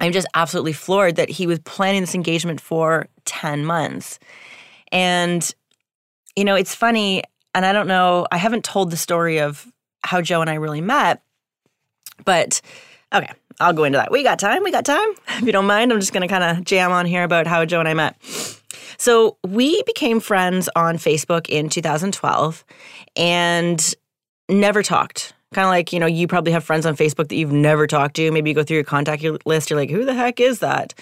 I'm 0.00 0.12
just 0.12 0.26
absolutely 0.34 0.74
floored 0.74 1.16
that 1.16 1.30
he 1.30 1.46
was 1.46 1.58
planning 1.60 2.02
this 2.02 2.14
engagement 2.14 2.60
for 2.60 3.08
10 3.24 3.64
months. 3.64 4.18
And, 4.92 5.54
you 6.36 6.44
know, 6.44 6.54
it's 6.54 6.74
funny, 6.74 7.22
and 7.54 7.64
I 7.64 7.72
don't 7.72 7.88
know, 7.88 8.26
I 8.30 8.36
haven't 8.36 8.64
told 8.64 8.90
the 8.90 8.96
story 8.96 9.40
of 9.40 9.66
how 10.02 10.20
Joe 10.20 10.42
and 10.42 10.50
I 10.50 10.54
really 10.54 10.82
met, 10.82 11.22
but 12.24 12.60
okay, 13.14 13.30
I'll 13.60 13.72
go 13.72 13.84
into 13.84 13.96
that. 13.96 14.10
We 14.10 14.22
got 14.22 14.38
time. 14.38 14.62
We 14.62 14.70
got 14.70 14.84
time. 14.84 15.08
If 15.36 15.42
you 15.42 15.52
don't 15.52 15.66
mind, 15.66 15.92
I'm 15.92 16.00
just 16.00 16.12
to 16.12 16.28
kind 16.28 16.44
of 16.44 16.64
jam 16.64 16.92
on 16.92 17.06
here 17.06 17.24
about 17.24 17.46
how 17.46 17.64
Joe 17.64 17.80
and 17.80 17.88
I 17.88 17.94
met. 17.94 18.16
So 18.96 19.36
we 19.46 19.82
became 19.84 20.20
friends 20.20 20.68
on 20.76 20.96
Facebook 20.96 21.48
in 21.48 21.68
2012 21.68 22.64
and 23.16 23.94
never 24.48 24.82
talked. 24.82 25.32
Kind 25.52 25.66
of 25.66 25.70
like, 25.70 25.92
you 25.92 26.00
know, 26.00 26.06
you 26.06 26.26
probably 26.26 26.50
have 26.52 26.64
friends 26.64 26.84
on 26.84 26.96
Facebook 26.96 27.28
that 27.28 27.36
you've 27.36 27.52
never 27.52 27.86
talked 27.86 28.16
to. 28.16 28.32
Maybe 28.32 28.50
you 28.50 28.54
go 28.54 28.64
through 28.64 28.74
your 28.74 28.84
contact 28.84 29.24
list, 29.46 29.70
you're 29.70 29.78
like, 29.78 29.90
who 29.90 30.04
the 30.04 30.14
heck 30.14 30.40
is 30.40 30.58
that? 30.58 30.94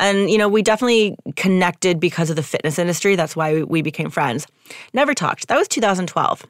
And, 0.00 0.28
you 0.28 0.36
know, 0.36 0.48
we 0.48 0.62
definitely 0.62 1.16
connected 1.36 2.00
because 2.00 2.28
of 2.28 2.34
the 2.34 2.42
fitness 2.42 2.78
industry. 2.78 3.14
That's 3.14 3.36
why 3.36 3.62
we 3.62 3.82
became 3.82 4.10
friends. 4.10 4.48
Never 4.92 5.14
talked. 5.14 5.46
That 5.46 5.56
was 5.56 5.68
2012. 5.68 6.44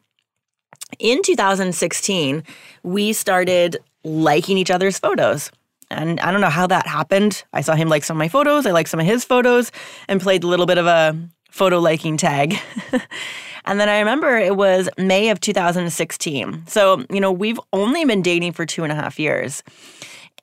In 0.98 1.22
2016, 1.22 2.42
we 2.82 3.12
started 3.12 3.76
liking 4.04 4.56
each 4.56 4.70
other's 4.70 4.98
photos. 4.98 5.50
And 5.90 6.20
I 6.20 6.30
don't 6.30 6.40
know 6.40 6.50
how 6.50 6.66
that 6.68 6.86
happened. 6.86 7.42
I 7.52 7.60
saw 7.62 7.74
him 7.74 7.88
like 7.88 8.04
some 8.04 8.16
of 8.16 8.18
my 8.18 8.28
photos, 8.28 8.66
I 8.66 8.70
liked 8.70 8.88
some 8.88 9.00
of 9.00 9.06
his 9.06 9.24
photos, 9.24 9.72
and 10.08 10.20
played 10.20 10.44
a 10.44 10.46
little 10.46 10.66
bit 10.66 10.78
of 10.78 10.86
a 10.86 11.18
photo 11.50 11.80
liking 11.80 12.16
tag. 12.16 12.58
and 13.64 13.80
then 13.80 13.88
I 13.88 13.98
remember 13.98 14.38
it 14.38 14.56
was 14.56 14.88
May 14.96 15.30
of 15.30 15.40
2016. 15.40 16.64
So, 16.66 17.04
you 17.10 17.20
know, 17.20 17.32
we've 17.32 17.60
only 17.72 18.04
been 18.04 18.22
dating 18.22 18.52
for 18.52 18.64
two 18.64 18.84
and 18.84 18.92
a 18.92 18.94
half 18.94 19.18
years. 19.18 19.62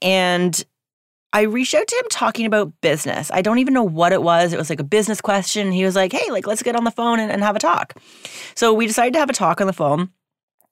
And 0.02 0.64
I 1.34 1.42
reached 1.42 1.74
out 1.74 1.88
to 1.88 1.96
him 1.96 2.06
talking 2.10 2.46
about 2.46 2.72
business. 2.82 3.30
I 3.34 3.42
don't 3.42 3.60
even 3.60 3.74
know 3.74 3.84
what 3.84 4.14
it 4.14 4.24
was. 4.24 4.54
It 4.54 4.58
was 4.58 4.70
like 4.70 4.80
a 4.80 4.86
business 4.86 5.22
question. 5.22 5.72
He 5.72 5.86
was 5.86 5.96
like, 5.96 6.12
hey, 6.12 6.32
like, 6.32 6.48
let's 6.48 6.64
get 6.64 6.76
on 6.76 6.84
the 6.84 6.92
phone 6.92 7.20
and, 7.20 7.32
and 7.32 7.44
have 7.44 7.56
a 7.56 7.60
talk. 7.60 7.94
So 8.56 8.74
we 8.74 8.88
decided 8.88 9.14
to 9.14 9.20
have 9.20 9.30
a 9.30 9.34
talk 9.34 9.62
on 9.62 9.68
the 9.68 9.74
phone. 9.74 10.10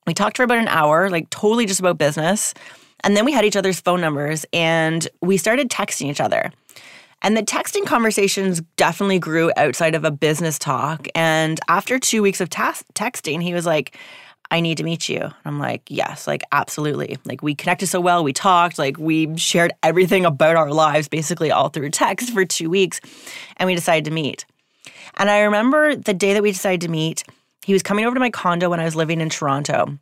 We 0.07 0.13
talked 0.13 0.37
for 0.37 0.43
about 0.43 0.59
an 0.59 0.67
hour, 0.67 1.09
like 1.09 1.29
totally 1.29 1.65
just 1.65 1.79
about 1.79 1.97
business. 1.97 2.53
And 3.03 3.15
then 3.15 3.25
we 3.25 3.31
had 3.31 3.45
each 3.45 3.55
other's 3.55 3.79
phone 3.79 4.01
numbers 4.01 4.45
and 4.53 5.07
we 5.21 5.37
started 5.37 5.69
texting 5.69 6.09
each 6.09 6.21
other. 6.21 6.51
And 7.21 7.35
the 7.35 7.43
texting 7.43 7.85
conversations 7.85 8.61
definitely 8.77 9.19
grew 9.19 9.51
outside 9.57 9.95
of 9.95 10.03
a 10.03 10.11
business 10.11 10.59
talk. 10.59 11.07
And 11.15 11.59
after 11.67 11.97
two 11.97 12.21
weeks 12.21 12.41
of 12.41 12.49
ta- 12.49 12.79
texting, 12.93 13.41
he 13.41 13.53
was 13.53 13.65
like, 13.65 13.97
I 14.51 14.59
need 14.59 14.77
to 14.77 14.83
meet 14.83 15.09
you. 15.09 15.31
I'm 15.43 15.59
like, 15.59 15.81
yes, 15.87 16.27
like 16.27 16.43
absolutely. 16.51 17.17
Like 17.25 17.41
we 17.41 17.55
connected 17.55 17.87
so 17.87 17.99
well, 17.99 18.23
we 18.23 18.31
talked, 18.31 18.77
like 18.77 18.97
we 18.99 19.35
shared 19.37 19.73
everything 19.81 20.23
about 20.25 20.55
our 20.55 20.71
lives 20.71 21.07
basically 21.07 21.51
all 21.51 21.69
through 21.69 21.89
text 21.89 22.31
for 22.31 22.45
two 22.45 22.69
weeks. 22.69 23.01
And 23.57 23.65
we 23.65 23.75
decided 23.75 24.05
to 24.05 24.11
meet. 24.11 24.45
And 25.17 25.29
I 25.29 25.39
remember 25.41 25.95
the 25.95 26.13
day 26.13 26.33
that 26.33 26.43
we 26.43 26.51
decided 26.51 26.81
to 26.81 26.89
meet, 26.89 27.23
he 27.65 27.73
was 27.73 27.81
coming 27.81 28.05
over 28.05 28.13
to 28.13 28.19
my 28.19 28.29
condo 28.29 28.69
when 28.69 28.79
I 28.79 28.85
was 28.85 28.95
living 28.95 29.19
in 29.19 29.29
Toronto. 29.29 29.97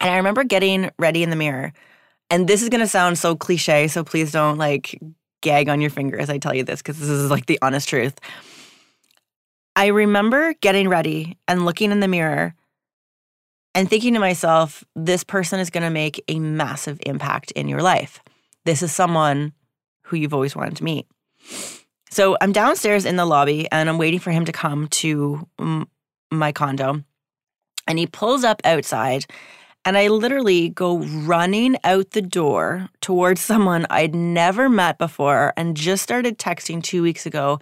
And 0.00 0.10
I 0.10 0.16
remember 0.16 0.44
getting 0.44 0.90
ready 0.98 1.22
in 1.22 1.30
the 1.30 1.36
mirror 1.36 1.72
and 2.34 2.48
this 2.48 2.64
is 2.64 2.68
going 2.68 2.80
to 2.80 2.88
sound 2.88 3.16
so 3.16 3.36
cliche, 3.36 3.86
so 3.86 4.02
please 4.02 4.32
don't 4.32 4.58
like 4.58 5.00
gag 5.40 5.68
on 5.68 5.80
your 5.80 5.88
finger 5.88 6.18
as 6.18 6.28
I 6.28 6.38
tell 6.38 6.52
you 6.52 6.64
this 6.64 6.82
because 6.82 6.98
this 6.98 7.08
is 7.08 7.30
like 7.30 7.46
the 7.46 7.60
honest 7.62 7.88
truth. 7.88 8.18
I 9.76 9.86
remember 9.86 10.52
getting 10.54 10.88
ready 10.88 11.38
and 11.46 11.64
looking 11.64 11.92
in 11.92 12.00
the 12.00 12.08
mirror 12.08 12.56
and 13.72 13.88
thinking 13.88 14.14
to 14.14 14.18
myself, 14.18 14.82
this 14.96 15.22
person 15.22 15.60
is 15.60 15.70
going 15.70 15.84
to 15.84 15.90
make 15.90 16.24
a 16.26 16.40
massive 16.40 16.98
impact 17.06 17.52
in 17.52 17.68
your 17.68 17.82
life. 17.82 18.18
This 18.64 18.82
is 18.82 18.92
someone 18.92 19.52
who 20.02 20.16
you've 20.16 20.34
always 20.34 20.56
wanted 20.56 20.76
to 20.78 20.84
meet. 20.84 21.06
So 22.10 22.36
I'm 22.40 22.50
downstairs 22.50 23.04
in 23.04 23.14
the 23.14 23.26
lobby 23.26 23.68
and 23.70 23.88
I'm 23.88 23.98
waiting 23.98 24.18
for 24.18 24.32
him 24.32 24.44
to 24.46 24.52
come 24.52 24.88
to 24.88 25.46
my 26.32 26.50
condo. 26.50 27.04
And 27.86 27.96
he 27.96 28.08
pulls 28.08 28.42
up 28.42 28.60
outside 28.64 29.24
And 29.84 29.98
I 29.98 30.08
literally 30.08 30.70
go 30.70 30.98
running 30.98 31.76
out 31.84 32.12
the 32.12 32.22
door 32.22 32.88
towards 33.00 33.40
someone 33.42 33.86
I'd 33.90 34.14
never 34.14 34.68
met 34.68 34.98
before 34.98 35.52
and 35.56 35.76
just 35.76 36.02
started 36.02 36.38
texting 36.38 36.82
two 36.82 37.02
weeks 37.02 37.26
ago. 37.26 37.60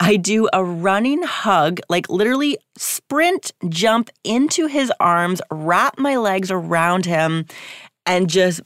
I 0.00 0.16
do 0.16 0.48
a 0.52 0.62
running 0.62 1.24
hug, 1.24 1.80
like 1.88 2.08
literally 2.08 2.56
sprint, 2.76 3.52
jump 3.68 4.10
into 4.22 4.66
his 4.66 4.92
arms, 5.00 5.40
wrap 5.50 5.98
my 5.98 6.16
legs 6.16 6.52
around 6.52 7.04
him, 7.04 7.46
and 8.06 8.30
just 8.30 8.60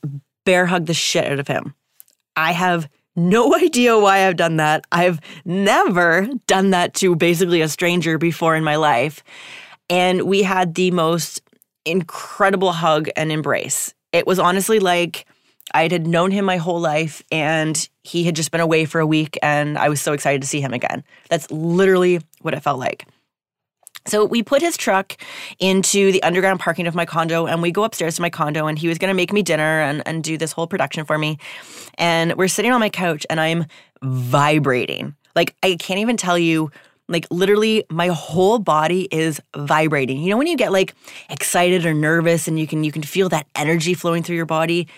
bear 0.45 0.67
hug 0.67 0.87
the 0.87 0.95
shit 0.95 1.25
out 1.25 1.39
of 1.39 1.49
him. 1.49 1.75
I 2.37 2.53
have 2.53 2.89
no 3.17 3.55
idea 3.63 3.99
why 3.99 4.27
I've 4.27 4.37
done 4.37 4.57
that. 4.57 4.85
I've 4.93 5.21
never 5.45 6.29
done 6.47 6.71
that 6.71 6.95
to 6.95 7.17
basically 7.17 7.63
a 7.63 7.69
stranger 7.69 8.19
before 8.19 8.55
in 8.55 8.65
my 8.65 8.77
life. 8.77 9.25
And 9.89 10.23
we 10.23 10.43
had 10.43 10.75
the 10.75 10.91
most 10.91 11.42
incredible 11.85 12.73
hug 12.73 13.09
and 13.17 13.33
embrace. 13.33 13.95
It 14.13 14.27
was 14.27 14.39
honestly 14.39 14.79
like 14.79 15.27
I 15.75 15.89
had 15.89 16.07
known 16.07 16.31
him 16.31 16.45
my 16.45 16.57
whole 16.57 16.81
life 16.81 17.23
and 17.31 17.89
he 18.03 18.25
had 18.25 18.37
just 18.37 18.51
been 18.51 18.61
away 18.61 18.85
for 18.85 19.01
a 19.01 19.07
week 19.07 19.39
and 19.43 19.79
I 19.79 19.89
was 19.89 20.01
so 20.01 20.13
excited 20.13 20.43
to 20.43 20.49
see 20.49 20.61
him 20.61 20.73
again. 20.73 21.05
That's 21.29 21.51
literally 21.51 22.21
what 22.41 22.55
it 22.55 22.61
felt 22.61 22.79
like. 22.79 23.07
So 24.07 24.25
we 24.25 24.43
put 24.43 24.63
his 24.63 24.77
truck 24.77 25.17
into 25.61 26.11
the 26.11 26.23
underground 26.25 26.59
parking 26.59 26.89
of 26.89 26.95
my 26.95 27.07
condo 27.07 27.47
and 27.47 27.63
we 27.63 27.71
go 27.71 27.85
upstairs 27.85 28.17
to 28.17 28.23
my 28.23 28.31
condo 28.31 28.67
and 28.67 28.77
he 28.77 28.89
was 28.89 28.99
going 28.99 29.11
to 29.11 29.15
make 29.15 29.33
me 29.33 29.43
dinner 29.43 29.81
and, 29.81 30.03
and 30.07 30.25
do 30.25 30.37
this 30.37 30.51
whole 30.51 30.67
production 30.67 31.05
for 31.05 31.17
me. 31.17 31.39
And 31.99 32.35
we're 32.35 32.49
sitting 32.49 32.73
on 32.73 32.81
my 32.81 32.91
couch 32.91 33.25
and 33.31 33.41
I'm 33.41 33.67
vibrating. 34.03 35.15
Like 35.37 35.55
I 35.63 35.77
can't 35.77 36.01
even 36.01 36.17
tell 36.17 36.37
you 36.37 36.71
like 37.13 37.27
literally 37.31 37.85
my 37.91 38.09
whole 38.09 38.59
body 38.59 39.09
is 39.11 39.41
vibrating. 39.57 40.21
You 40.21 40.31
know 40.31 40.39
when 40.39 40.47
you 40.47 40.57
get 40.57 40.73
like 40.73 40.95
excited 41.31 41.87
or 41.87 41.95
nervous 41.95 42.49
and 42.49 42.59
you 42.59 42.67
can 42.67 42.85
you 42.85 42.93
can 42.93 43.03
feel 43.03 43.29
that 43.29 43.47
energy 43.55 43.95
flowing 43.95 44.23
through 44.23 44.37
your 44.37 44.47
body? 44.47 44.89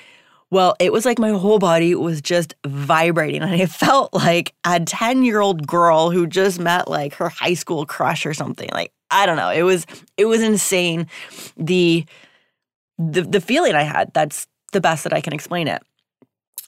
Well, 0.55 0.77
it 0.79 0.93
was 0.93 1.05
like 1.05 1.19
my 1.19 1.31
whole 1.31 1.59
body 1.59 1.97
was 1.97 2.23
just 2.23 2.55
vibrating. 2.65 3.43
And 3.43 3.51
I 3.51 3.67
felt 3.67 4.15
like 4.15 4.55
a 4.65 4.79
10 4.79 5.25
year 5.25 5.41
old 5.41 5.67
girl 5.67 6.11
who 6.11 6.29
just 6.29 6.61
met 6.61 6.89
like 6.89 7.15
her 7.15 7.29
high 7.29 7.55
school 7.55 7.85
crush 7.87 8.25
or 8.25 8.35
something. 8.35 8.69
Like, 8.73 8.93
I 9.11 9.27
don't 9.27 9.37
know. 9.37 9.51
It 9.51 9.63
was, 9.63 9.85
it 10.17 10.27
was 10.27 10.43
insane. 10.43 11.09
The, 11.57 12.05
the, 12.99 13.23
the 13.23 13.41
feeling 13.41 13.75
I 13.75 13.83
had, 13.83 14.13
that's 14.15 14.47
the 14.73 14.81
best 14.81 15.03
that 15.03 15.13
I 15.13 15.21
can 15.21 15.33
explain 15.33 15.67
it. 15.67 15.83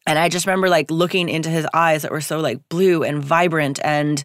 And 0.04 0.18
I 0.18 0.28
just 0.28 0.46
remember 0.46 0.68
like 0.68 0.90
looking 0.90 1.28
into 1.28 1.48
his 1.48 1.66
eyes 1.72 2.02
that 2.02 2.10
were 2.10 2.20
so 2.20 2.40
like 2.40 2.68
blue 2.68 3.04
and 3.04 3.24
vibrant. 3.24 3.78
And 3.84 4.22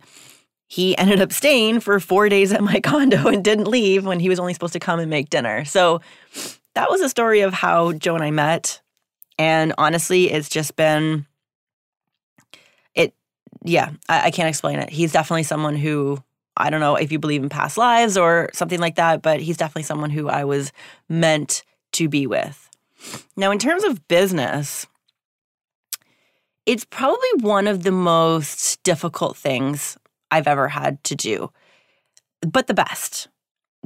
he 0.72 0.98
ended 0.98 1.20
up 1.20 1.34
staying 1.34 1.82
for 1.82 2.00
four 2.00 2.30
days 2.30 2.54
at 2.54 2.64
my 2.64 2.80
condo 2.84 3.28
and 3.28 3.44
didn't 3.44 3.68
leave 3.68 4.06
when 4.06 4.22
he 4.22 4.30
was 4.30 4.40
only 4.40 4.54
supposed 4.54 4.72
to 4.72 4.80
come 4.80 5.02
and 5.02 5.10
make 5.10 5.30
dinner. 5.30 5.66
So 5.66 6.00
that 6.76 6.90
was 6.90 7.02
a 7.02 7.10
story 7.10 7.42
of 7.42 7.54
how 7.54 7.92
Joe 7.92 8.16
and 8.16 8.24
I 8.24 8.32
met. 8.32 8.80
And 9.38 9.74
honestly, 9.78 10.32
it's 10.32 10.48
just 10.48 10.78
been 10.78 11.26
it 12.96 13.14
yeah, 13.66 13.92
I, 14.08 14.28
I 14.28 14.32
can't 14.32 14.48
explain 14.48 14.80
it. 14.80 14.90
He's 14.90 15.12
definitely 15.12 15.44
someone 15.44 15.76
who 15.76 16.24
I 16.56 16.70
don't 16.70 16.80
know 16.80 16.96
if 16.96 17.12
you 17.12 17.20
believe 17.20 17.44
in 17.44 17.50
past 17.50 17.78
lives 17.78 18.16
or 18.16 18.50
something 18.54 18.80
like 18.80 18.96
that, 18.96 19.22
but 19.22 19.42
he's 19.42 19.58
definitely 19.58 19.84
someone 19.84 20.10
who 20.10 20.30
I 20.30 20.46
was 20.46 20.72
meant 21.10 21.64
to 21.94 22.08
be 22.08 22.28
with. 22.28 22.70
Now, 23.36 23.52
in 23.52 23.60
terms 23.60 23.84
of 23.84 24.08
business, 24.08 24.88
it's 26.66 26.86
probably 26.86 27.30
one 27.42 27.68
of 27.68 27.84
the 27.84 27.92
most 27.92 28.82
difficult 28.84 29.36
things 29.36 29.98
I've 30.32 30.48
ever 30.48 30.68
had 30.68 31.04
to 31.06 31.16
do, 31.16 31.52
but 32.42 32.68
the 32.68 32.74
best 32.74 33.28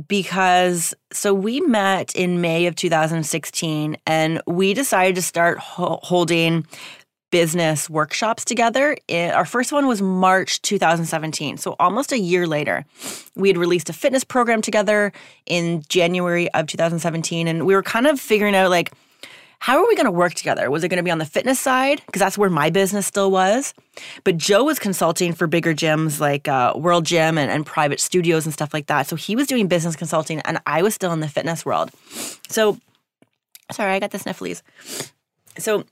because 0.07 0.93
so 1.11 1.33
we 1.33 1.61
met 1.61 2.13
in 2.15 2.41
May 2.41 2.65
of 2.65 2.75
2016 2.75 3.97
and 4.05 4.41
we 4.45 4.73
decided 4.73 5.15
to 5.15 5.21
start 5.21 5.57
ho- 5.57 5.99
holding 6.03 6.65
business 7.31 7.89
workshops 7.89 8.45
together. 8.45 8.97
It, 9.07 9.33
our 9.33 9.45
first 9.45 9.71
one 9.71 9.87
was 9.87 10.01
March 10.01 10.61
2017. 10.61 11.57
So 11.57 11.75
almost 11.79 12.11
a 12.11 12.19
year 12.19 12.47
later, 12.47 12.85
we 13.35 13.49
had 13.49 13.57
released 13.57 13.89
a 13.89 13.93
fitness 13.93 14.23
program 14.23 14.61
together 14.61 15.11
in 15.45 15.83
January 15.89 16.51
of 16.53 16.67
2017 16.67 17.47
and 17.47 17.65
we 17.65 17.73
were 17.73 17.83
kind 17.83 18.07
of 18.07 18.19
figuring 18.19 18.55
out 18.55 18.69
like 18.69 18.91
how 19.65 19.79
are 19.79 19.87
we 19.87 19.95
going 19.95 20.05
to 20.05 20.11
work 20.11 20.35
together? 20.35 20.69
Was 20.69 20.83
it 20.83 20.89
going 20.89 20.97
to 20.97 21.03
be 21.03 21.09
on 21.09 21.17
the 21.17 21.25
fitness 21.25 21.59
side? 21.59 21.99
Because 22.05 22.19
that's 22.19 22.37
where 22.37 22.51
my 22.51 22.69
business 22.69 23.07
still 23.07 23.31
was. 23.31 23.73
But 24.23 24.37
Joe 24.37 24.63
was 24.63 24.77
consulting 24.77 25.33
for 25.33 25.47
bigger 25.47 25.73
gyms 25.73 26.19
like 26.19 26.47
uh, 26.47 26.73
World 26.75 27.03
Gym 27.03 27.39
and, 27.39 27.49
and 27.49 27.65
private 27.65 27.99
studios 27.99 28.45
and 28.45 28.53
stuff 28.53 28.75
like 28.75 28.85
that. 28.85 29.07
So 29.07 29.15
he 29.15 29.35
was 29.35 29.47
doing 29.47 29.67
business 29.67 29.95
consulting 29.95 30.39
and 30.41 30.59
I 30.67 30.83
was 30.83 30.93
still 30.93 31.11
in 31.13 31.19
the 31.19 31.27
fitness 31.27 31.65
world. 31.65 31.89
So, 32.47 32.77
sorry, 33.71 33.93
I 33.93 33.99
got 33.99 34.11
the 34.11 34.19
sniffles. 34.19 34.61
So, 35.57 35.83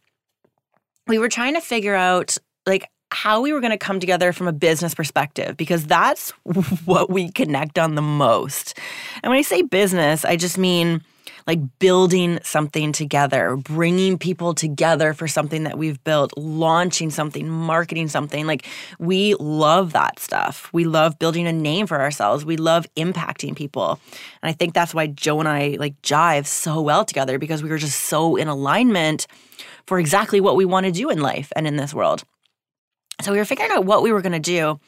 we 1.07 1.17
were 1.17 1.27
trying 1.27 1.55
to 1.55 1.61
figure 1.61 1.95
out 1.95 2.37
like 2.67 2.87
how 3.09 3.41
we 3.41 3.53
were 3.53 3.59
going 3.59 3.71
to 3.71 3.77
come 3.79 3.99
together 3.99 4.33
from 4.33 4.47
a 4.47 4.53
business 4.53 4.93
perspective 4.93 5.57
because 5.57 5.87
that's 5.87 6.29
what 6.85 7.09
we 7.09 7.31
connect 7.31 7.79
on 7.79 7.95
the 7.95 8.03
most. 8.03 8.77
And 9.23 9.31
when 9.31 9.39
I 9.39 9.41
say 9.41 9.63
business, 9.63 10.25
I 10.25 10.35
just 10.35 10.59
mean 10.59 11.01
like 11.47 11.59
building 11.79 12.39
something 12.43 12.91
together, 12.91 13.55
bringing 13.57 14.17
people 14.17 14.53
together 14.53 15.13
for 15.13 15.27
something 15.27 15.63
that 15.63 15.77
we've 15.77 16.03
built, 16.03 16.31
launching 16.37 17.09
something, 17.09 17.49
marketing 17.49 18.07
something. 18.07 18.45
Like 18.47 18.67
we 18.99 19.35
love 19.35 19.93
that 19.93 20.19
stuff. 20.19 20.69
We 20.73 20.85
love 20.85 21.19
building 21.19 21.47
a 21.47 21.53
name 21.53 21.87
for 21.87 21.99
ourselves. 21.99 22.45
We 22.45 22.57
love 22.57 22.87
impacting 22.95 23.55
people. 23.55 23.99
And 24.41 24.49
I 24.49 24.53
think 24.53 24.73
that's 24.73 24.93
why 24.93 25.07
Joe 25.07 25.39
and 25.39 25.49
I 25.49 25.77
like 25.79 26.01
jive 26.01 26.45
so 26.45 26.81
well 26.81 27.05
together 27.05 27.37
because 27.37 27.63
we 27.63 27.69
were 27.69 27.77
just 27.77 28.05
so 28.05 28.35
in 28.35 28.47
alignment 28.47 29.27
for 29.85 29.99
exactly 29.99 30.39
what 30.39 30.55
we 30.55 30.65
want 30.65 30.85
to 30.85 30.91
do 30.91 31.09
in 31.09 31.19
life 31.19 31.51
and 31.55 31.67
in 31.67 31.75
this 31.75 31.93
world. 31.93 32.23
So 33.21 33.31
we 33.31 33.37
were 33.37 33.45
figuring 33.45 33.71
out 33.71 33.85
what 33.85 34.01
we 34.01 34.11
were 34.11 34.21
going 34.21 34.33
to 34.33 34.39
do. 34.39 34.79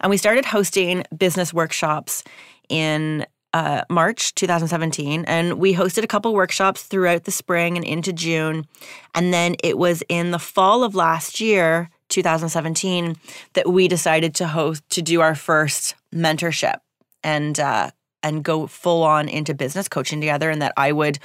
And 0.00 0.10
we 0.10 0.16
started 0.16 0.44
hosting 0.44 1.04
business 1.16 1.52
workshops 1.52 2.24
in 2.68 3.26
uh, 3.54 3.84
March 3.88 4.34
2017, 4.34 5.24
and 5.26 5.60
we 5.60 5.74
hosted 5.74 6.02
a 6.02 6.08
couple 6.08 6.34
workshops 6.34 6.82
throughout 6.82 7.22
the 7.22 7.30
spring 7.30 7.76
and 7.76 7.86
into 7.86 8.12
June. 8.12 8.66
And 9.14 9.32
then 9.32 9.54
it 9.62 9.78
was 9.78 10.02
in 10.08 10.32
the 10.32 10.40
fall 10.40 10.82
of 10.82 10.96
last 10.96 11.40
year, 11.40 11.88
2017, 12.08 13.16
that 13.52 13.68
we 13.70 13.86
decided 13.86 14.34
to 14.34 14.48
host 14.48 14.82
to 14.90 15.02
do 15.02 15.20
our 15.20 15.36
first 15.36 15.94
mentorship 16.12 16.80
and 17.22 17.58
uh, 17.60 17.92
and 18.24 18.42
go 18.42 18.66
full 18.66 19.04
on 19.04 19.28
into 19.28 19.54
business 19.54 19.86
coaching 19.86 20.20
together, 20.20 20.50
and 20.50 20.60
that 20.60 20.72
I 20.76 20.90
would 20.90 21.20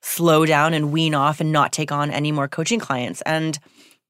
slow 0.00 0.44
down 0.44 0.74
and 0.74 0.90
wean 0.90 1.14
off 1.14 1.40
and 1.40 1.52
not 1.52 1.72
take 1.72 1.92
on 1.92 2.10
any 2.10 2.32
more 2.32 2.48
coaching 2.48 2.80
clients. 2.80 3.22
And 3.22 3.56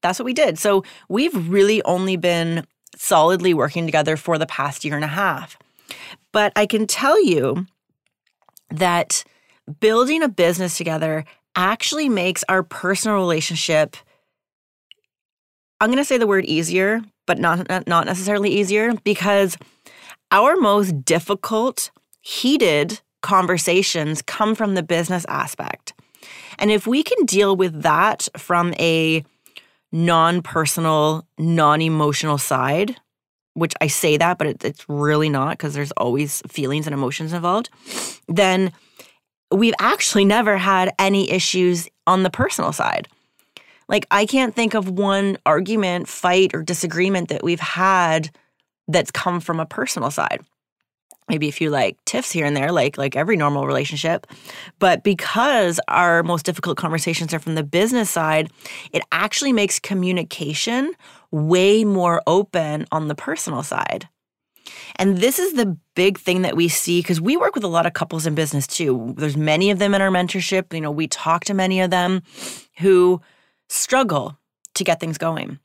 that's 0.01 0.17
what 0.17 0.25
we 0.25 0.33
did. 0.33 0.57
So 0.57 0.83
we've 1.07 1.49
really 1.49 1.83
only 1.83 2.15
been 2.15 2.65
solidly 2.95 3.53
working 3.53 3.85
together 3.85 4.17
for 4.17 4.39
the 4.39 4.47
past 4.47 4.83
year 4.83 4.95
and 4.95 5.05
a 5.05 5.07
half. 5.07 5.55
But 6.31 6.53
I 6.55 6.65
can 6.65 6.87
tell 6.87 7.23
you 7.23 7.65
that 8.69 9.23
building 9.79 10.23
a 10.23 10.29
business 10.29 10.77
together 10.77 11.25
actually 11.55 12.09
makes 12.09 12.43
our 12.47 12.63
personal 12.63 13.17
relationship 13.17 13.97
I'm 15.81 15.89
going 15.89 15.97
to 15.97 16.05
say 16.05 16.17
the 16.17 16.27
word 16.27 16.45
easier, 16.45 17.01
but 17.25 17.39
not 17.39 17.87
not 17.87 18.05
necessarily 18.05 18.49
easier 18.49 18.93
because 19.03 19.57
our 20.31 20.55
most 20.57 21.05
difficult, 21.05 21.91
heated 22.21 22.99
conversations 23.21 24.21
come 24.21 24.55
from 24.55 24.75
the 24.75 24.83
business 24.83 25.25
aspect. 25.29 25.93
And 26.57 26.69
if 26.69 26.85
we 26.85 27.01
can 27.01 27.25
deal 27.25 27.55
with 27.55 27.81
that 27.81 28.27
from 28.37 28.73
a 28.73 29.23
non-personal, 29.91 31.25
non-emotional 31.37 32.37
side, 32.37 32.97
which 33.59 33.73
I 33.81 33.87
say 33.87 34.17
that, 34.17 34.37
but 34.37 34.47
it, 34.47 34.65
it's 34.65 34.85
really 34.87 35.29
not 35.29 35.51
because 35.51 35.73
there's 35.73 35.91
always 35.91 36.41
feelings 36.47 36.87
and 36.87 36.93
emotions 36.93 37.33
involved, 37.33 37.69
then 38.27 38.71
we've 39.51 39.73
actually 39.79 40.25
never 40.25 40.57
had 40.57 40.93
any 40.99 41.29
issues 41.31 41.89
on 42.07 42.23
the 42.23 42.29
personal 42.29 42.71
side. 42.71 43.07
Like, 43.87 44.05
I 44.11 44.25
can't 44.25 44.55
think 44.55 44.75
of 44.75 44.89
one 44.89 45.37
argument, 45.45 46.07
fight, 46.07 46.53
or 46.53 46.61
disagreement 46.61 47.29
that 47.29 47.43
we've 47.43 47.59
had 47.59 48.29
that's 48.87 49.11
come 49.11 49.39
from 49.39 49.59
a 49.59 49.65
personal 49.65 50.11
side. 50.11 50.41
Maybe 51.27 51.47
a 51.47 51.51
few 51.51 51.69
like 51.69 52.03
tiffs 52.05 52.31
here 52.31 52.45
and 52.45 52.57
there, 52.57 52.71
like 52.71 52.97
like 52.97 53.15
every 53.15 53.37
normal 53.37 53.67
relationship. 53.67 54.25
But 54.79 55.03
because 55.03 55.79
our 55.87 56.23
most 56.23 56.43
difficult 56.43 56.77
conversations 56.77 57.35
are 57.35 57.39
from 57.39 57.53
the 57.53 57.63
business 57.63 58.09
side, 58.09 58.49
it 58.91 59.03
actually 59.11 59.53
makes 59.53 59.79
communication 59.79 60.91
way 61.31 61.83
more 61.83 62.21
open 62.27 62.85
on 62.91 63.07
the 63.07 63.15
personal 63.15 63.63
side. 63.63 64.07
And 64.97 65.17
this 65.17 65.39
is 65.39 65.53
the 65.53 65.77
big 65.95 66.17
thing 66.17 66.43
that 66.43 66.55
we 66.55 66.67
see 66.67 67.01
because 67.01 67.21
we 67.21 67.37
work 67.37 67.55
with 67.55 67.63
a 67.63 67.69
lot 67.69 67.85
of 67.85 67.93
couples 67.93 68.25
in 68.25 68.35
business 68.35 68.67
too. 68.67 69.13
There's 69.17 69.37
many 69.37 69.71
of 69.71 69.79
them 69.79 69.93
in 69.93 70.01
our 70.01 70.11
mentorship. 70.11 70.73
You 70.73 70.81
know, 70.81 70.91
we 70.91 71.07
talk 71.07 71.45
to 71.45 71.53
many 71.53 71.81
of 71.81 71.89
them 71.89 72.21
who 72.79 73.21
struggle 73.67 74.37
to 74.75 74.83
get 74.83 74.99
things 74.99 75.17
going. 75.17 75.59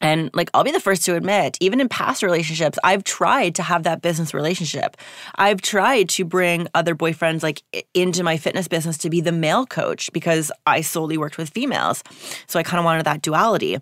And 0.00 0.30
like, 0.32 0.50
I'll 0.54 0.64
be 0.64 0.70
the 0.70 0.80
first 0.80 1.04
to 1.06 1.16
admit, 1.16 1.58
even 1.60 1.80
in 1.80 1.88
past 1.88 2.22
relationships, 2.22 2.78
I've 2.84 3.04
tried 3.04 3.54
to 3.56 3.62
have 3.62 3.82
that 3.82 4.00
business 4.00 4.32
relationship. 4.32 4.96
I've 5.34 5.60
tried 5.60 6.08
to 6.10 6.24
bring 6.24 6.68
other 6.74 6.94
boyfriends 6.94 7.42
like 7.42 7.62
into 7.94 8.22
my 8.22 8.36
fitness 8.36 8.68
business 8.68 8.96
to 8.98 9.10
be 9.10 9.20
the 9.20 9.32
male 9.32 9.66
coach 9.66 10.12
because 10.12 10.52
I 10.66 10.82
solely 10.82 11.18
worked 11.18 11.36
with 11.36 11.50
females. 11.50 12.04
So 12.46 12.58
I 12.58 12.62
kind 12.62 12.78
of 12.78 12.84
wanted 12.84 13.06
that 13.06 13.22
duality. 13.22 13.78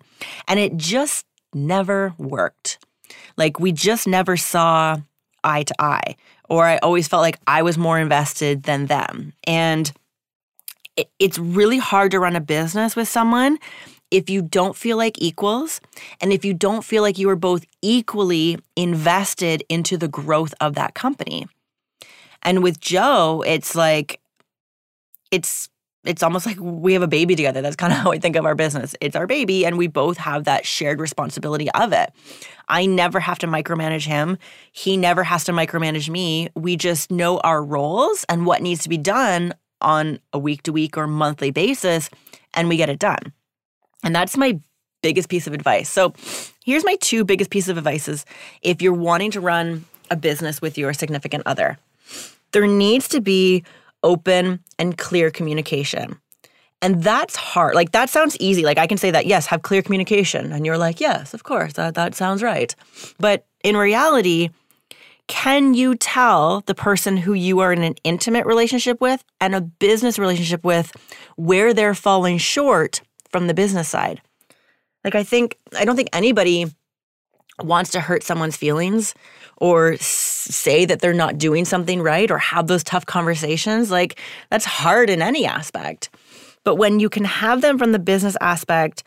And 0.47 0.59
it 0.59 0.75
just 0.75 1.25
never 1.53 2.13
worked. 2.17 2.79
Like, 3.37 3.59
we 3.59 3.71
just 3.71 4.07
never 4.07 4.37
saw 4.37 4.97
eye 5.43 5.63
to 5.63 5.75
eye, 5.79 6.15
or 6.49 6.65
I 6.65 6.77
always 6.77 7.07
felt 7.07 7.21
like 7.21 7.39
I 7.47 7.61
was 7.61 7.77
more 7.77 7.99
invested 7.99 8.63
than 8.63 8.87
them. 8.87 9.33
And 9.45 9.91
it, 10.95 11.09
it's 11.19 11.37
really 11.37 11.77
hard 11.77 12.11
to 12.11 12.19
run 12.19 12.35
a 12.35 12.41
business 12.41 12.95
with 12.95 13.07
someone 13.07 13.59
if 14.11 14.29
you 14.29 14.41
don't 14.41 14.75
feel 14.75 14.97
like 14.97 15.21
equals 15.21 15.81
and 16.21 16.31
if 16.31 16.45
you 16.45 16.53
don't 16.53 16.83
feel 16.83 17.03
like 17.03 17.17
you 17.17 17.29
are 17.29 17.35
both 17.35 17.65
equally 17.81 18.57
invested 18.75 19.63
into 19.69 19.97
the 19.97 20.07
growth 20.07 20.53
of 20.61 20.75
that 20.75 20.93
company. 20.93 21.47
And 22.43 22.63
with 22.63 22.79
Joe, 22.79 23.43
it's 23.45 23.75
like 23.75 24.19
it's 25.31 25.69
it's 26.05 26.23
almost 26.23 26.45
like 26.45 26.57
we 26.59 26.93
have 26.93 27.01
a 27.01 27.07
baby 27.07 27.35
together. 27.35 27.61
That's 27.61 27.75
kind 27.75 27.91
of 27.91 27.99
how 28.03 28.11
I 28.11 28.19
think 28.19 28.35
of 28.35 28.45
our 28.45 28.55
business. 28.55 28.95
It's 29.01 29.15
our 29.15 29.27
baby 29.27 29.65
and 29.65 29.77
we 29.77 29.87
both 29.87 30.17
have 30.17 30.45
that 30.45 30.65
shared 30.65 31.01
responsibility 31.01 31.69
of 31.71 31.91
it. 31.91 32.11
I 32.69 32.85
never 32.85 33.19
have 33.19 33.39
to 33.39 33.47
micromanage 33.47 34.05
him. 34.05 34.37
He 34.71 34.97
never 34.97 35.23
has 35.23 35.43
to 35.45 35.51
micromanage 35.51 36.09
me. 36.09 36.49
We 36.55 36.77
just 36.77 37.11
know 37.11 37.39
our 37.39 37.63
roles 37.63 38.25
and 38.29 38.45
what 38.45 38.61
needs 38.61 38.83
to 38.83 38.89
be 38.89 38.97
done 38.97 39.53
on 39.81 40.19
a 40.33 40.39
week 40.39 40.63
to 40.63 40.71
week 40.71 40.97
or 40.97 41.07
monthly 41.07 41.51
basis 41.51 42.09
and 42.53 42.69
we 42.69 42.77
get 42.77 42.89
it 42.89 42.99
done. 42.99 43.33
And 44.03 44.15
that's 44.15 44.37
my 44.37 44.59
biggest 45.01 45.29
piece 45.29 45.47
of 45.47 45.53
advice. 45.53 45.89
So 45.89 46.13
here's 46.63 46.85
my 46.85 46.95
two 47.01 47.23
biggest 47.23 47.49
pieces 47.49 47.69
of 47.69 47.77
advices 47.77 48.25
if 48.61 48.81
you're 48.81 48.93
wanting 48.93 49.31
to 49.31 49.41
run 49.41 49.85
a 50.09 50.15
business 50.15 50.61
with 50.61 50.77
your 50.77 50.93
significant 50.93 51.43
other. 51.45 51.77
There 52.51 52.67
needs 52.67 53.07
to 53.09 53.21
be 53.21 53.63
open 54.03 54.59
and 54.79 54.97
clear 54.97 55.29
communication. 55.31 56.19
And 56.81 57.03
that's 57.03 57.35
hard. 57.35 57.75
Like 57.75 57.91
that 57.91 58.09
sounds 58.09 58.37
easy. 58.39 58.63
Like 58.63 58.77
I 58.77 58.87
can 58.87 58.97
say 58.97 59.11
that, 59.11 59.25
yes, 59.25 59.47
have 59.47 59.63
clear 59.63 59.81
communication. 59.81 60.51
And 60.51 60.65
you're 60.65 60.77
like, 60.77 60.99
yes, 60.99 61.33
of 61.33 61.43
course, 61.43 61.73
that, 61.73 61.95
that 61.95 62.15
sounds 62.15 62.43
right. 62.43 62.75
But 63.19 63.45
in 63.63 63.75
reality, 63.75 64.49
can 65.27 65.73
you 65.73 65.95
tell 65.95 66.61
the 66.67 66.75
person 66.75 67.17
who 67.17 67.33
you 67.33 67.59
are 67.59 67.73
in 67.73 67.83
an 67.83 67.95
intimate 68.03 68.45
relationship 68.45 69.01
with 69.01 69.23
and 69.41 69.55
a 69.55 69.61
business 69.61 70.17
relationship 70.17 70.63
with 70.63 70.91
where 71.35 71.73
they're 71.73 71.95
falling 71.95 72.37
short 72.37 73.01
from 73.29 73.47
the 73.47 73.53
business 73.53 73.87
side. 73.87 74.21
Like, 75.03 75.15
I 75.15 75.23
think, 75.23 75.57
I 75.77 75.85
don't 75.85 75.95
think 75.95 76.09
anybody 76.13 76.65
wants 77.63 77.91
to 77.91 77.99
hurt 77.99 78.23
someone's 78.23 78.57
feelings 78.57 79.13
or 79.57 79.93
s- 79.93 80.05
say 80.05 80.85
that 80.85 80.99
they're 80.99 81.13
not 81.13 81.37
doing 81.37 81.65
something 81.65 82.01
right 82.01 82.29
or 82.29 82.37
have 82.37 82.67
those 82.67 82.83
tough 82.83 83.05
conversations. 83.05 83.89
Like, 83.89 84.19
that's 84.49 84.65
hard 84.65 85.09
in 85.09 85.21
any 85.21 85.45
aspect. 85.45 86.09
But 86.63 86.75
when 86.75 86.99
you 86.99 87.09
can 87.09 87.23
have 87.23 87.61
them 87.61 87.77
from 87.77 87.93
the 87.93 87.99
business 87.99 88.35
aspect 88.41 89.03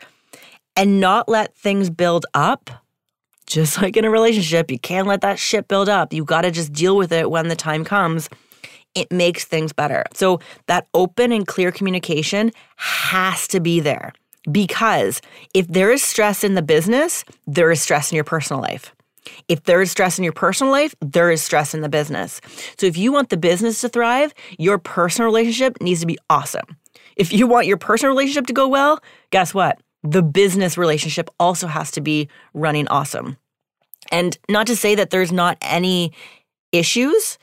and 0.75 0.99
not 0.99 1.29
let 1.29 1.55
things 1.55 1.89
build 1.89 2.25
up, 2.33 2.69
just 3.45 3.77
like 3.81 3.95
in 3.95 4.05
a 4.05 4.09
relationship, 4.09 4.71
you 4.71 4.79
can't 4.79 5.07
let 5.07 5.21
that 5.21 5.39
shit 5.39 5.67
build 5.67 5.89
up. 5.89 6.13
You 6.13 6.25
got 6.25 6.41
to 6.41 6.51
just 6.51 6.73
deal 6.73 6.97
with 6.97 7.11
it 7.11 7.29
when 7.29 7.47
the 7.47 7.55
time 7.55 7.83
comes 7.85 8.29
it 8.95 9.11
makes 9.11 9.45
things 9.45 9.73
better. 9.73 10.03
So 10.13 10.39
that 10.67 10.87
open 10.93 11.31
and 11.31 11.45
clear 11.47 11.71
communication 11.71 12.51
has 12.77 13.47
to 13.49 13.59
be 13.59 13.79
there 13.79 14.13
because 14.51 15.21
if 15.53 15.67
there 15.67 15.91
is 15.91 16.03
stress 16.03 16.43
in 16.43 16.55
the 16.55 16.61
business, 16.61 17.23
there 17.47 17.71
is 17.71 17.81
stress 17.81 18.11
in 18.11 18.15
your 18.15 18.23
personal 18.23 18.61
life. 18.61 18.93
If 19.47 19.63
there 19.63 19.81
is 19.81 19.91
stress 19.91 20.17
in 20.17 20.23
your 20.23 20.33
personal 20.33 20.71
life, 20.71 20.95
there 20.99 21.29
is 21.29 21.43
stress 21.43 21.73
in 21.73 21.81
the 21.81 21.89
business. 21.89 22.41
So 22.77 22.87
if 22.87 22.97
you 22.97 23.11
want 23.11 23.29
the 23.29 23.37
business 23.37 23.81
to 23.81 23.89
thrive, 23.89 24.33
your 24.57 24.77
personal 24.79 25.27
relationship 25.27 25.79
needs 25.79 25.99
to 26.01 26.07
be 26.07 26.17
awesome. 26.29 26.77
If 27.15 27.31
you 27.31 27.45
want 27.45 27.67
your 27.67 27.77
personal 27.77 28.11
relationship 28.11 28.47
to 28.47 28.53
go 28.53 28.67
well, 28.67 28.99
guess 29.29 29.53
what? 29.53 29.79
The 30.03 30.23
business 30.23 30.77
relationship 30.77 31.29
also 31.39 31.67
has 31.67 31.91
to 31.91 32.01
be 32.01 32.29
running 32.53 32.87
awesome. 32.87 33.37
And 34.11 34.37
not 34.49 34.65
to 34.67 34.75
say 34.75 34.95
that 34.95 35.11
there's 35.11 35.31
not 35.31 35.57
any 35.61 36.13
issues, 36.71 37.37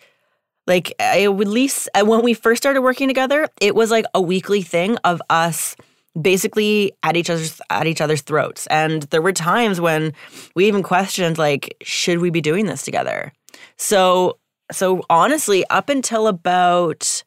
like 0.68 0.92
I 1.00 1.26
would 1.26 1.48
least 1.48 1.88
uh, 1.94 2.04
when 2.04 2.22
we 2.22 2.34
first 2.34 2.62
started 2.62 2.82
working 2.82 3.08
together, 3.08 3.48
it 3.60 3.74
was 3.74 3.90
like 3.90 4.04
a 4.14 4.20
weekly 4.20 4.62
thing 4.62 4.96
of 4.98 5.20
us 5.30 5.74
basically 6.20 6.92
at 7.02 7.16
each 7.16 7.30
other's 7.30 7.60
at 7.70 7.86
each 7.86 8.00
other's 8.00 8.22
throats. 8.22 8.66
And 8.68 9.02
there 9.04 9.22
were 9.22 9.32
times 9.32 9.80
when 9.80 10.12
we 10.54 10.68
even 10.68 10.82
questioned 10.82 11.38
like 11.38 11.76
should 11.82 12.18
we 12.18 12.30
be 12.30 12.40
doing 12.40 12.66
this 12.66 12.82
together? 12.82 13.32
So 13.76 14.38
so 14.70 15.02
honestly, 15.08 15.64
up 15.70 15.88
until 15.88 16.28
about 16.28 17.24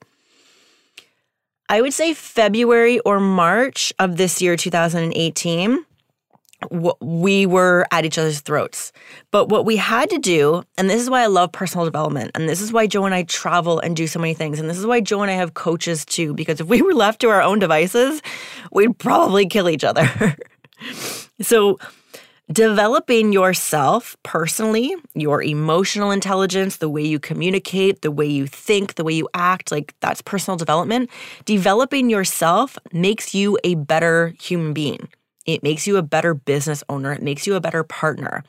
I 1.68 1.82
would 1.82 1.94
say 1.94 2.14
February 2.14 3.00
or 3.00 3.20
March 3.20 3.92
of 3.98 4.18
this 4.18 4.42
year 4.42 4.56
2018, 4.56 5.86
we 6.69 7.45
were 7.45 7.88
at 7.91 8.06
each 8.06 8.17
other's 8.17 8.41
throats. 8.41 8.91
But 9.32 9.50
what 9.50 9.65
we 9.65 9.78
had 9.78 10.10
to 10.10 10.17
do, 10.17 10.63
and 10.78 10.89
this 10.89 11.02
is 11.02 11.10
why 11.10 11.24
I 11.24 11.28
love 11.28 11.52
personal 11.52 11.86
development, 11.86 12.32
and 12.36 12.47
this 12.47 12.62
is 12.62 12.71
why 12.71 12.88
Joe 12.88 13.06
and 13.06 13.15
I 13.15 13.24
travel 13.24 13.80
and 13.80 13.95
do 13.95 14.08
so 14.08 14.19
many 14.19 14.34
things, 14.34 14.60
and 14.60 14.69
this 14.69 14.78
is 14.78 14.86
why 14.86 15.02
Joe 15.02 15.21
and 15.21 15.32
I 15.32 15.36
have 15.36 15.54
coaches 15.54 16.06
too, 16.06 16.34
because 16.34 16.62
if 16.62 16.67
we 16.67 16.82
were 16.82 16.93
left 16.93 17.21
to 17.21 17.30
our 17.30 17.41
own 17.41 17.60
devices, 17.60 18.21
we'd 18.71 18.97
probably 19.00 19.47
kill 19.47 19.69
each 19.69 19.84
other. 19.84 20.36
so, 21.41 21.80
developing 22.52 23.32
yourself 23.32 24.17
personally, 24.24 24.93
your 25.13 25.41
emotional 25.41 26.12
intelligence, 26.12 26.78
the 26.78 26.89
way 26.89 27.04
you 27.04 27.19
communicate, 27.19 28.02
the 28.02 28.12
way 28.12 28.26
you 28.26 28.45
think, 28.45 28.95
the 28.95 29.04
way 29.04 29.13
you 29.13 29.30
act, 29.34 29.71
like 29.71 29.93
that's 30.02 30.21
personal 30.21 30.58
development. 30.58 31.10
Developing 31.45 32.10
yourself 32.10 32.78
makes 32.91 33.34
you 33.34 33.58
a 33.63 33.76
better 33.76 34.34
human 34.39 34.74
being. 34.74 35.08
It 35.46 35.64
makes 35.64 35.88
you 35.88 35.98
a 35.98 36.04
better 36.04 36.34
business 36.34 36.84
owner. 36.90 37.12
It 37.12 37.22
makes 37.22 37.48
you 37.48 37.56
a 37.56 37.62
better 37.62 37.84
partner. 37.84 38.44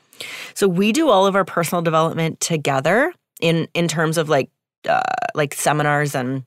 So 0.53 0.67
we 0.67 0.91
do 0.91 1.09
all 1.09 1.25
of 1.25 1.35
our 1.35 1.45
personal 1.45 1.81
development 1.81 2.39
together 2.39 3.13
in 3.41 3.67
in 3.73 3.87
terms 3.87 4.17
of 4.17 4.29
like 4.29 4.49
uh, 4.87 5.01
like 5.35 5.53
seminars 5.53 6.15
and 6.15 6.43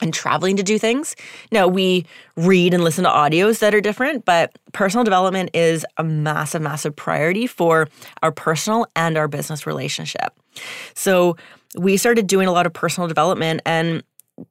and 0.00 0.12
traveling 0.12 0.56
to 0.56 0.62
do 0.62 0.78
things. 0.78 1.14
Now 1.52 1.68
we 1.68 2.04
read 2.36 2.74
and 2.74 2.82
listen 2.82 3.04
to 3.04 3.10
audios 3.10 3.60
that 3.60 3.74
are 3.74 3.80
different, 3.80 4.24
but 4.24 4.52
personal 4.72 5.04
development 5.04 5.50
is 5.54 5.86
a 5.98 6.04
massive, 6.04 6.62
massive 6.62 6.96
priority 6.96 7.46
for 7.46 7.88
our 8.22 8.32
personal 8.32 8.86
and 8.96 9.16
our 9.16 9.28
business 9.28 9.66
relationship. 9.66 10.32
So 10.94 11.36
we 11.76 11.96
started 11.96 12.26
doing 12.26 12.48
a 12.48 12.52
lot 12.52 12.66
of 12.66 12.72
personal 12.72 13.08
development 13.08 13.60
and 13.64 14.02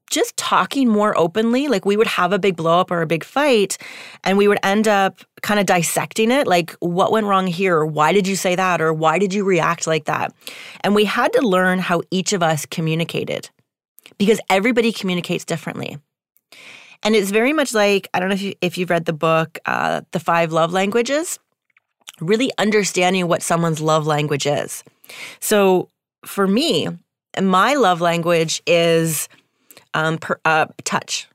just 0.09 0.35
talking 0.37 0.87
more 0.87 1.17
openly. 1.17 1.67
Like 1.67 1.85
we 1.85 1.97
would 1.97 2.07
have 2.07 2.31
a 2.31 2.39
big 2.39 2.55
blow 2.55 2.79
up 2.79 2.91
or 2.91 3.01
a 3.01 3.07
big 3.07 3.23
fight, 3.23 3.77
and 4.23 4.37
we 4.37 4.47
would 4.47 4.59
end 4.63 4.87
up 4.87 5.19
kind 5.41 5.59
of 5.59 5.65
dissecting 5.65 6.31
it 6.31 6.47
like, 6.47 6.71
what 6.79 7.11
went 7.11 7.27
wrong 7.27 7.47
here? 7.47 7.75
Or 7.77 7.85
why 7.85 8.13
did 8.13 8.27
you 8.27 8.35
say 8.35 8.55
that? 8.55 8.81
Or 8.81 8.93
why 8.93 9.19
did 9.19 9.33
you 9.33 9.43
react 9.43 9.87
like 9.87 10.05
that? 10.05 10.33
And 10.81 10.95
we 10.95 11.05
had 11.05 11.33
to 11.33 11.41
learn 11.41 11.79
how 11.79 12.01
each 12.11 12.33
of 12.33 12.41
us 12.41 12.65
communicated 12.65 13.49
because 14.17 14.39
everybody 14.49 14.91
communicates 14.91 15.45
differently. 15.45 15.97
And 17.03 17.15
it's 17.15 17.31
very 17.31 17.51
much 17.51 17.73
like 17.73 18.07
I 18.13 18.19
don't 18.19 18.29
know 18.29 18.35
if, 18.35 18.41
you, 18.41 18.53
if 18.61 18.77
you've 18.77 18.89
read 18.89 19.05
the 19.05 19.13
book, 19.13 19.59
uh, 19.65 20.01
The 20.11 20.19
Five 20.19 20.53
Love 20.53 20.71
Languages, 20.71 21.39
really 22.21 22.51
understanding 22.57 23.27
what 23.27 23.41
someone's 23.41 23.81
love 23.81 24.07
language 24.07 24.45
is. 24.45 24.83
So 25.39 25.89
for 26.25 26.47
me, 26.47 26.87
my 27.41 27.73
love 27.73 27.99
language 27.99 28.61
is 28.67 29.27
um, 29.93 30.17
per, 30.17 30.39
uh, 30.45 30.67
touch. 30.83 31.27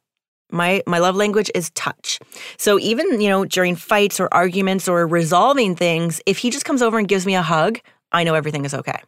My 0.51 0.83
my 0.87 0.99
love 0.99 1.15
language 1.15 1.51
is 1.55 1.71
touch. 1.71 2.19
So 2.57 2.79
even 2.79 3.21
you 3.21 3.29
know 3.29 3.45
during 3.45 3.77
fights 3.77 4.19
or 4.19 4.29
arguments 4.33 4.89
or 4.89 5.07
resolving 5.07 5.77
things, 5.77 6.21
if 6.27 6.39
he 6.39 6.51
just 6.51 6.65
comes 6.65 6.83
over 6.83 6.99
and 6.99 7.07
gives 7.07 7.27
me 7.27 7.35
a 7.35 7.43
hug, 7.43 7.81
I 8.13 8.25
know 8.25 8.35
everything 8.35 8.65
is 8.65 8.75
okay. 8.75 9.01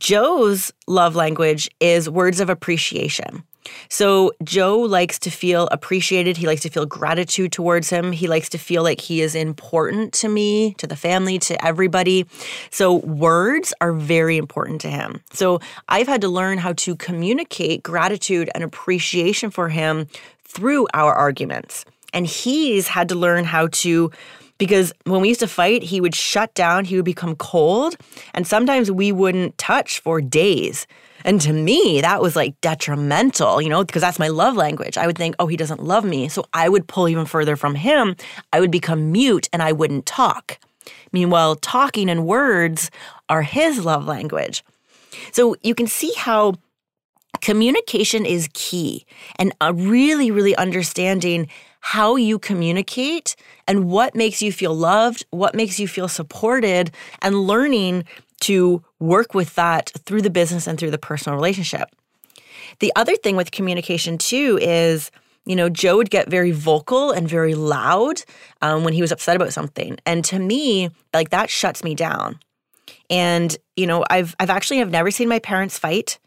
Joe's 0.00 0.72
love 0.86 1.14
language 1.14 1.70
is 1.80 2.08
words 2.08 2.40
of 2.40 2.48
appreciation. 2.50 3.44
So 3.88 4.32
Joe 4.42 4.78
likes 4.78 5.18
to 5.20 5.30
feel 5.30 5.68
appreciated. 5.68 6.36
He 6.36 6.46
likes 6.46 6.62
to 6.62 6.70
feel 6.70 6.86
gratitude 6.86 7.52
towards 7.52 7.90
him. 7.90 8.12
He 8.12 8.26
likes 8.26 8.48
to 8.50 8.58
feel 8.58 8.82
like 8.82 9.00
he 9.00 9.20
is 9.20 9.34
important 9.34 10.12
to 10.14 10.28
me, 10.28 10.74
to 10.74 10.86
the 10.86 10.96
family, 10.96 11.38
to 11.40 11.64
everybody. 11.64 12.26
So 12.70 12.96
words 12.96 13.72
are 13.80 13.92
very 13.92 14.36
important 14.36 14.80
to 14.82 14.90
him. 14.90 15.20
So 15.32 15.60
I've 15.88 16.08
had 16.08 16.20
to 16.22 16.28
learn 16.28 16.58
how 16.58 16.72
to 16.74 16.96
communicate 16.96 17.82
gratitude 17.82 18.50
and 18.54 18.64
appreciation 18.64 19.50
for 19.50 19.68
him 19.68 20.06
through 20.44 20.86
our 20.94 21.12
arguments. 21.12 21.84
And 22.12 22.26
he's 22.26 22.86
had 22.86 23.08
to 23.08 23.14
learn 23.14 23.44
how 23.44 23.68
to 23.72 24.10
because 24.58 24.92
when 25.04 25.20
we 25.20 25.28
used 25.28 25.40
to 25.40 25.48
fight, 25.48 25.82
he 25.82 26.00
would 26.00 26.14
shut 26.14 26.54
down, 26.54 26.84
he 26.84 26.96
would 26.96 27.04
become 27.04 27.34
cold, 27.36 27.96
and 28.34 28.46
sometimes 28.46 28.90
we 28.90 29.10
wouldn't 29.10 29.58
touch 29.58 29.98
for 29.98 30.20
days. 30.20 30.86
And 31.24 31.40
to 31.40 31.52
me, 31.52 32.00
that 32.02 32.20
was 32.20 32.36
like 32.36 32.60
detrimental, 32.60 33.60
you 33.60 33.68
know, 33.68 33.82
because 33.84 34.02
that's 34.02 34.18
my 34.18 34.28
love 34.28 34.56
language. 34.56 34.98
I 34.98 35.06
would 35.06 35.16
think, 35.16 35.34
oh, 35.38 35.46
he 35.46 35.56
doesn't 35.56 35.82
love 35.82 36.04
me. 36.04 36.28
So 36.28 36.44
I 36.52 36.68
would 36.68 36.86
pull 36.86 37.08
even 37.08 37.26
further 37.26 37.56
from 37.56 37.74
him. 37.74 38.14
I 38.52 38.60
would 38.60 38.70
become 38.70 39.10
mute 39.10 39.48
and 39.52 39.62
I 39.62 39.72
wouldn't 39.72 40.06
talk. 40.06 40.58
Meanwhile, 41.12 41.56
talking 41.56 42.10
and 42.10 42.26
words 42.26 42.90
are 43.28 43.42
his 43.42 43.84
love 43.84 44.06
language. 44.06 44.62
So 45.32 45.56
you 45.62 45.74
can 45.74 45.86
see 45.86 46.12
how 46.16 46.54
communication 47.40 48.26
is 48.26 48.48
key 48.52 49.06
and 49.36 49.52
uh, 49.60 49.72
really, 49.74 50.30
really 50.30 50.56
understanding 50.56 51.48
how 51.80 52.16
you 52.16 52.38
communicate 52.38 53.36
and 53.68 53.90
what 53.90 54.14
makes 54.14 54.40
you 54.40 54.50
feel 54.50 54.74
loved, 54.74 55.24
what 55.30 55.54
makes 55.54 55.78
you 55.78 55.86
feel 55.86 56.08
supported, 56.08 56.90
and 57.20 57.46
learning 57.46 58.04
to 58.40 58.82
work 59.04 59.34
with 59.34 59.54
that 59.54 59.92
through 60.04 60.22
the 60.22 60.30
business 60.30 60.66
and 60.66 60.78
through 60.78 60.90
the 60.90 60.98
personal 60.98 61.36
relationship. 61.36 61.88
The 62.80 62.92
other 62.96 63.16
thing 63.16 63.36
with 63.36 63.50
communication, 63.50 64.18
too, 64.18 64.58
is 64.60 65.10
you 65.46 65.56
know, 65.56 65.68
Joe 65.68 65.96
would 65.96 66.10
get 66.10 66.28
very 66.28 66.50
vocal 66.50 67.10
and 67.10 67.28
very 67.28 67.54
loud 67.54 68.22
um, 68.62 68.84
when 68.84 68.94
he 68.94 69.02
was 69.02 69.12
upset 69.12 69.36
about 69.36 69.52
something. 69.52 69.98
And 70.06 70.24
to 70.26 70.38
me, 70.38 70.90
like 71.12 71.30
that 71.30 71.50
shuts 71.50 71.84
me 71.84 71.94
down. 71.94 72.38
And, 73.10 73.56
you 73.76 73.86
know, 73.86 74.04
I've, 74.08 74.34
I've 74.40 74.50
actually 74.50 74.78
have 74.78 74.90
never 74.90 75.10
seen 75.10 75.28
my 75.28 75.38
parents 75.38 75.78
fight. 75.78 76.18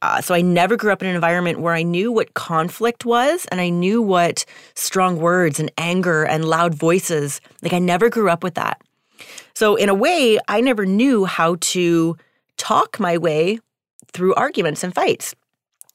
Uh, 0.00 0.20
so 0.20 0.34
I 0.34 0.42
never 0.42 0.76
grew 0.76 0.92
up 0.92 1.02
in 1.02 1.08
an 1.08 1.14
environment 1.14 1.60
where 1.60 1.74
I 1.74 1.82
knew 1.82 2.12
what 2.12 2.34
conflict 2.34 3.04
was 3.04 3.46
and 3.46 3.60
I 3.60 3.68
knew 3.68 4.00
what 4.00 4.44
strong 4.74 5.18
words 5.18 5.58
and 5.58 5.72
anger 5.76 6.24
and 6.24 6.44
loud 6.44 6.74
voices. 6.74 7.40
Like 7.62 7.72
I 7.72 7.80
never 7.80 8.08
grew 8.08 8.30
up 8.30 8.44
with 8.44 8.54
that. 8.54 8.80
So 9.54 9.76
in 9.76 9.88
a 9.88 9.94
way, 9.94 10.38
I 10.48 10.60
never 10.60 10.86
knew 10.86 11.24
how 11.24 11.56
to 11.60 12.16
talk 12.56 13.00
my 13.00 13.18
way 13.18 13.58
through 14.12 14.34
arguments 14.34 14.82
and 14.82 14.94
fights. 14.94 15.34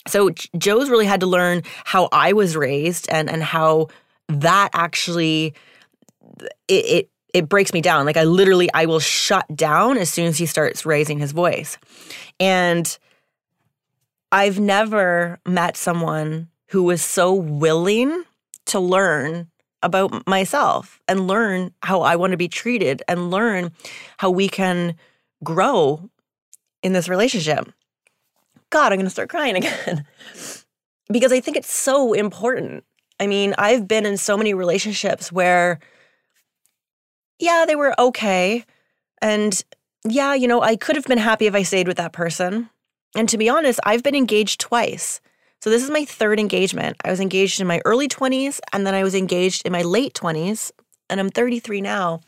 So 0.08 0.32
Joe's 0.58 0.90
really 0.90 1.06
had 1.06 1.22
to 1.22 1.28
learn 1.28 1.64
how 1.86 2.10
I 2.12 2.34
was 2.34 2.56
raised 2.56 3.10
and 3.10 3.30
and 3.30 3.42
how 3.42 3.88
that 4.28 4.70
actually 4.74 5.54
it, 6.68 6.86
it 6.86 7.10
it 7.34 7.50
breaks 7.50 7.74
me 7.74 7.82
down. 7.82 8.06
Like 8.06 8.18
I 8.18 8.24
literally 8.24 8.70
I 8.74 8.86
will 8.86 9.00
shut 9.00 9.46
down 9.56 9.98
as 9.98 10.10
soon 10.10 10.28
as 10.28 10.38
he 10.38 10.46
starts 10.46 10.86
raising 10.86 11.20
his 11.20 11.32
voice. 11.32 11.78
And 12.40 12.98
I've 14.32 14.60
never 14.60 15.40
met 15.46 15.78
someone 15.78 16.50
who 16.68 16.84
was 16.84 17.02
so 17.02 17.34
willing 17.34 18.24
to 18.66 18.80
learn 18.80 19.48
about 19.84 20.26
myself 20.28 21.00
and 21.08 21.28
learn 21.28 21.74
how 21.82 22.02
I 22.02 22.16
want 22.16 22.32
to 22.32 22.38
be 22.38 22.48
treated 22.48 23.04
and 23.08 23.30
learn 23.30 23.72
how 24.18 24.32
we 24.32 24.50
can 24.50 24.96
grow 25.44 26.10
in 26.82 26.94
this 26.94 27.10
relationship. 27.10 27.72
God, 28.70 28.92
I'm 28.92 28.98
going 28.98 29.06
to 29.06 29.12
start 29.12 29.30
crying 29.30 29.56
again. 29.58 30.06
because 31.12 31.32
I 31.32 31.40
think 31.40 31.58
it's 31.58 31.74
so 31.74 32.14
important. 32.14 32.84
I 33.20 33.28
mean, 33.28 33.54
I've 33.58 33.88
been 33.88 34.06
in 34.06 34.18
so 34.18 34.36
many 34.36 34.54
relationships 34.54 35.32
where, 35.32 35.80
yeah, 37.40 37.66
they 37.68 37.76
were 37.76 38.00
okay. 38.00 38.66
And 39.22 39.64
yeah, 40.08 40.34
you 40.34 40.48
know, 40.48 40.62
I 40.62 40.76
could 40.76 40.96
have 40.96 41.06
been 41.06 41.18
happy 41.18 41.46
if 41.46 41.56
I 41.56 41.64
stayed 41.64 41.88
with 41.88 41.98
that 41.98 42.14
person. 42.14 42.70
And 43.16 43.30
to 43.30 43.38
be 43.38 43.50
honest, 43.50 43.80
I've 43.84 44.04
been 44.04 44.16
engaged 44.16 44.60
twice. 44.60 45.22
So 45.64 45.70
this 45.70 45.82
is 45.82 45.90
my 45.90 46.04
third 46.04 46.42
engagement. 46.42 46.98
I 47.06 47.10
was 47.10 47.22
engaged 47.22 47.62
in 47.62 47.68
my 47.68 47.82
early 47.86 48.10
20s 48.10 48.60
and 48.74 48.86
then 48.86 48.94
I 48.94 49.02
was 49.02 49.16
engaged 49.16 49.66
in 49.66 49.72
my 49.72 49.82
late 49.82 50.14
20s 50.14 50.74
and 51.10 51.22
I'm 51.22 51.30
33 51.30 51.80
now. 51.80 52.20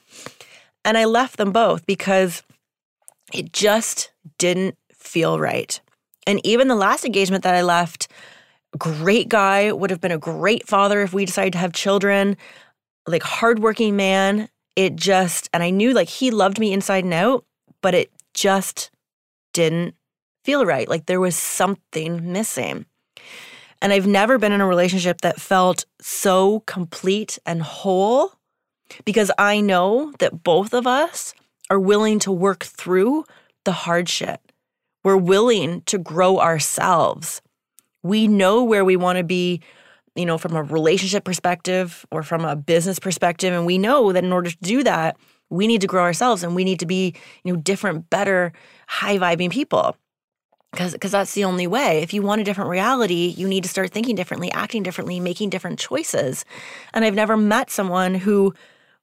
And 0.85 0.97
I 0.97 1.03
left 1.03 1.35
them 1.35 1.51
both 1.51 1.85
because 1.85 2.43
it 3.33 3.51
just 3.51 4.09
didn't 4.37 4.77
feel 4.89 5.37
right. 5.37 5.81
And 6.25 6.39
even 6.45 6.69
the 6.69 6.77
last 6.77 7.03
engagement 7.03 7.43
that 7.43 7.55
I 7.55 7.61
left, 7.61 8.07
great 8.77 9.27
guy, 9.27 9.69
would 9.69 9.89
have 9.89 9.99
been 9.99 10.13
a 10.13 10.17
great 10.17 10.65
father 10.65 11.01
if 11.01 11.13
we 11.13 11.25
decided 11.25 11.51
to 11.51 11.59
have 11.59 11.73
children, 11.73 12.37
like 13.05 13.23
hardworking 13.23 13.97
man. 13.97 14.47
It 14.77 14.95
just, 14.95 15.49
and 15.51 15.61
I 15.61 15.71
knew 15.71 15.91
like 15.91 16.07
he 16.07 16.31
loved 16.31 16.57
me 16.57 16.71
inside 16.71 17.03
and 17.03 17.13
out, 17.13 17.43
but 17.81 17.93
it 17.93 18.13
just 18.33 18.91
didn't 19.51 19.93
feel 20.45 20.65
right. 20.65 20.87
Like 20.87 21.07
there 21.07 21.19
was 21.19 21.35
something 21.35 22.31
missing. 22.31 22.85
And 23.85 23.93
I've 23.93 24.07
never 24.07 24.39
been 24.39 24.51
in 24.51 24.61
a 24.61 24.67
relationship 24.67 25.21
that 25.21 25.39
felt 25.39 25.85
so 26.01 26.61
complete 26.61 27.37
and 27.45 27.61
whole 27.61 28.31
because 29.05 29.29
I 29.37 29.61
know 29.61 30.11
that 30.17 30.41
both 30.41 30.73
of 30.73 30.87
us 30.87 31.35
are 31.69 31.79
willing 31.79 32.17
to 32.21 32.31
work 32.31 32.63
through 32.63 33.25
the 33.63 33.73
hardship. 33.73 34.51
We're 35.03 35.17
willing 35.17 35.81
to 35.81 35.99
grow 35.99 36.39
ourselves. 36.39 37.43
We 38.01 38.27
know 38.27 38.63
where 38.63 38.83
we 38.83 38.95
want 38.95 39.19
to 39.19 39.23
be, 39.23 39.61
you 40.15 40.25
know, 40.25 40.39
from 40.39 40.55
a 40.55 40.63
relationship 40.63 41.23
perspective 41.23 42.07
or 42.09 42.23
from 42.23 42.43
a 42.43 42.55
business 42.55 42.97
perspective. 42.97 43.53
And 43.53 43.67
we 43.67 43.77
know 43.77 44.11
that 44.13 44.23
in 44.23 44.33
order 44.33 44.49
to 44.49 44.57
do 44.63 44.81
that, 44.81 45.15
we 45.51 45.67
need 45.67 45.81
to 45.81 45.87
grow 45.87 46.01
ourselves 46.01 46.41
and 46.41 46.55
we 46.55 46.63
need 46.63 46.79
to 46.79 46.87
be, 46.87 47.13
you 47.43 47.53
know, 47.53 47.59
different, 47.61 48.09
better, 48.09 48.51
high 48.87 49.19
vibing 49.19 49.51
people 49.51 49.95
because 50.75 51.11
that's 51.11 51.33
the 51.33 51.43
only 51.43 51.67
way. 51.67 51.99
If 51.99 52.13
you 52.13 52.21
want 52.21 52.41
a 52.41 52.43
different 52.43 52.69
reality, 52.69 53.33
you 53.37 53.47
need 53.47 53.63
to 53.63 53.69
start 53.69 53.91
thinking 53.91 54.15
differently, 54.15 54.51
acting 54.51 54.83
differently, 54.83 55.19
making 55.19 55.49
different 55.49 55.79
choices. 55.79 56.45
And 56.93 57.05
I've 57.05 57.15
never 57.15 57.37
met 57.37 57.69
someone 57.69 58.15
who 58.15 58.53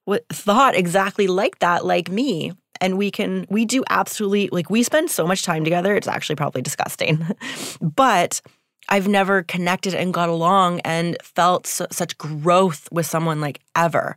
w- 0.07 0.23
thought 0.31 0.75
exactly 0.75 1.27
like 1.27 1.59
that, 1.61 1.85
like 1.85 2.11
me. 2.11 2.53
And 2.81 2.99
we 2.99 3.11
can 3.11 3.47
we 3.49 3.65
do 3.65 3.85
absolutely 3.91 4.49
like 4.51 4.69
we 4.69 4.83
spend 4.83 5.11
so 5.11 5.27
much 5.27 5.43
time 5.43 5.65
together. 5.65 5.95
It's 5.97 6.09
actually 6.09 6.37
probably 6.37 6.63
disgusting, 6.63 7.27
but. 7.81 8.41
I've 8.89 9.07
never 9.07 9.45
connected 9.45 9.95
and 9.95 10.13
got 10.13 10.29
along 10.29 10.81
and 10.81 11.17
felt 11.23 11.69
such 11.69 12.19
growth 12.19 12.89
with 12.91 13.07
someone 13.07 13.41
like 13.41 13.61
ever. 13.77 14.17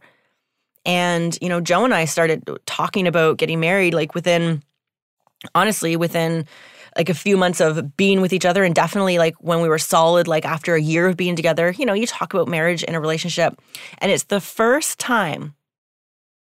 And, 0.86 1.38
you 1.42 1.50
know, 1.50 1.62
Joe 1.62 1.86
and 1.86 1.94
I 1.94 2.06
started 2.06 2.44
talking 2.66 3.08
about 3.08 3.38
getting 3.38 3.60
married 3.60 3.94
like 3.94 4.16
within, 4.16 4.64
honestly, 5.54 5.96
within 5.96 6.46
like 6.98 7.10
a 7.10 7.14
few 7.14 7.36
months 7.36 7.60
of 7.60 7.98
being 7.98 8.22
with 8.22 8.32
each 8.32 8.46
other 8.46 8.64
and 8.64 8.74
definitely 8.74 9.18
like 9.18 9.36
when 9.42 9.62
we 9.62 9.68
were 9.68 9.78
solid 9.78 10.28
like 10.28 10.46
after 10.46 10.76
a 10.76 10.82
year 10.82 11.08
of 11.08 11.18
being 11.18 11.36
together 11.36 11.72
you 11.72 11.86
know 11.86 11.94
you 11.94 12.08
talk 12.08 12.34
about 12.34 12.48
marriage 12.48 12.84
in 12.84 12.96
a 12.96 13.00
relationship 13.00 13.60
and 14.00 14.12
it's 14.12 14.26
the 14.26 14.42
first 14.42 15.00
time 15.00 15.54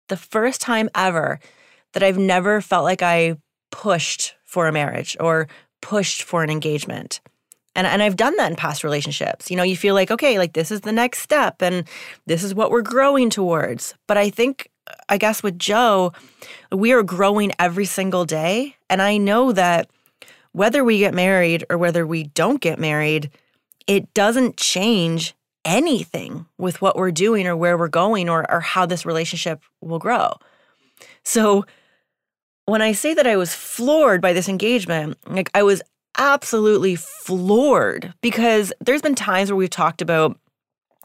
the 0.08 0.18
first 0.18 0.62
time 0.62 0.90
ever 0.96 1.40
that 1.94 2.04
I've 2.04 2.18
never 2.18 2.62
felt 2.62 2.84
like 2.84 3.02
I 3.02 3.38
pushed 3.72 4.36
for 4.44 4.68
a 4.68 4.72
marriage 4.72 5.18
or 5.20 5.48
pushed 5.82 6.24
for 6.24 6.44
an 6.44 6.50
engagement. 6.50 7.22
And, 7.76 7.86
and 7.88 8.02
I've 8.02 8.16
done 8.16 8.36
that 8.38 8.50
in 8.50 8.56
past 8.56 8.84
relationships. 8.84 9.50
You 9.50 9.58
know, 9.58 9.64
you 9.64 9.76
feel 9.76 9.96
like, 9.96 10.12
okay, 10.12 10.38
like 10.38 10.54
this 10.54 10.72
is 10.72 10.82
the 10.82 10.92
next 10.92 11.20
step 11.20 11.62
and 11.62 11.86
this 12.26 12.44
is 12.44 12.56
what 12.56 12.72
we're 12.72 12.82
growing 12.82 13.30
towards. 13.30 13.96
But 14.08 14.18
I 14.18 14.30
think, 14.30 14.70
I 15.10 15.18
guess 15.18 15.44
with 15.44 15.60
Joe, 15.60 16.14
we 16.72 16.94
are 16.94 17.04
growing 17.04 17.52
every 17.60 17.86
single 17.86 18.24
day. 18.24 18.76
And 18.90 19.02
I 19.02 19.18
know 19.18 19.52
that 19.52 19.90
whether 20.56 20.86
we 20.86 21.00
get 21.00 21.14
married 21.14 21.66
or 21.70 21.78
whether 21.78 22.08
we 22.08 22.24
don't 22.24 22.62
get 22.62 22.80
married, 22.80 23.30
it 23.88 24.14
doesn't 24.14 24.56
change 24.56 25.36
anything 25.66 26.46
with 26.58 26.82
what 26.82 26.96
we're 26.96 27.12
doing 27.12 27.46
or 27.46 27.58
where 27.58 27.78
we're 27.78 27.90
going 27.90 28.30
or, 28.30 28.50
or 28.50 28.62
how 28.62 28.86
this 28.86 29.06
relationship 29.06 29.62
will 29.82 30.00
grow. 30.00 30.32
So 31.24 31.66
when 32.68 32.82
I 32.82 32.94
say 32.94 33.14
that 33.14 33.28
I 33.28 33.36
was 33.36 33.54
floored 33.54 34.22
by 34.22 34.32
this 34.32 34.48
engagement, 34.48 35.18
like 35.28 35.50
I 35.54 35.64
was 35.64 35.82
absolutely 36.18 36.96
floored 36.96 38.14
because 38.22 38.72
there's 38.80 39.02
been 39.02 39.16
times 39.16 39.52
where 39.52 39.58
we've 39.58 39.70
talked 39.70 40.02
about 40.02 40.40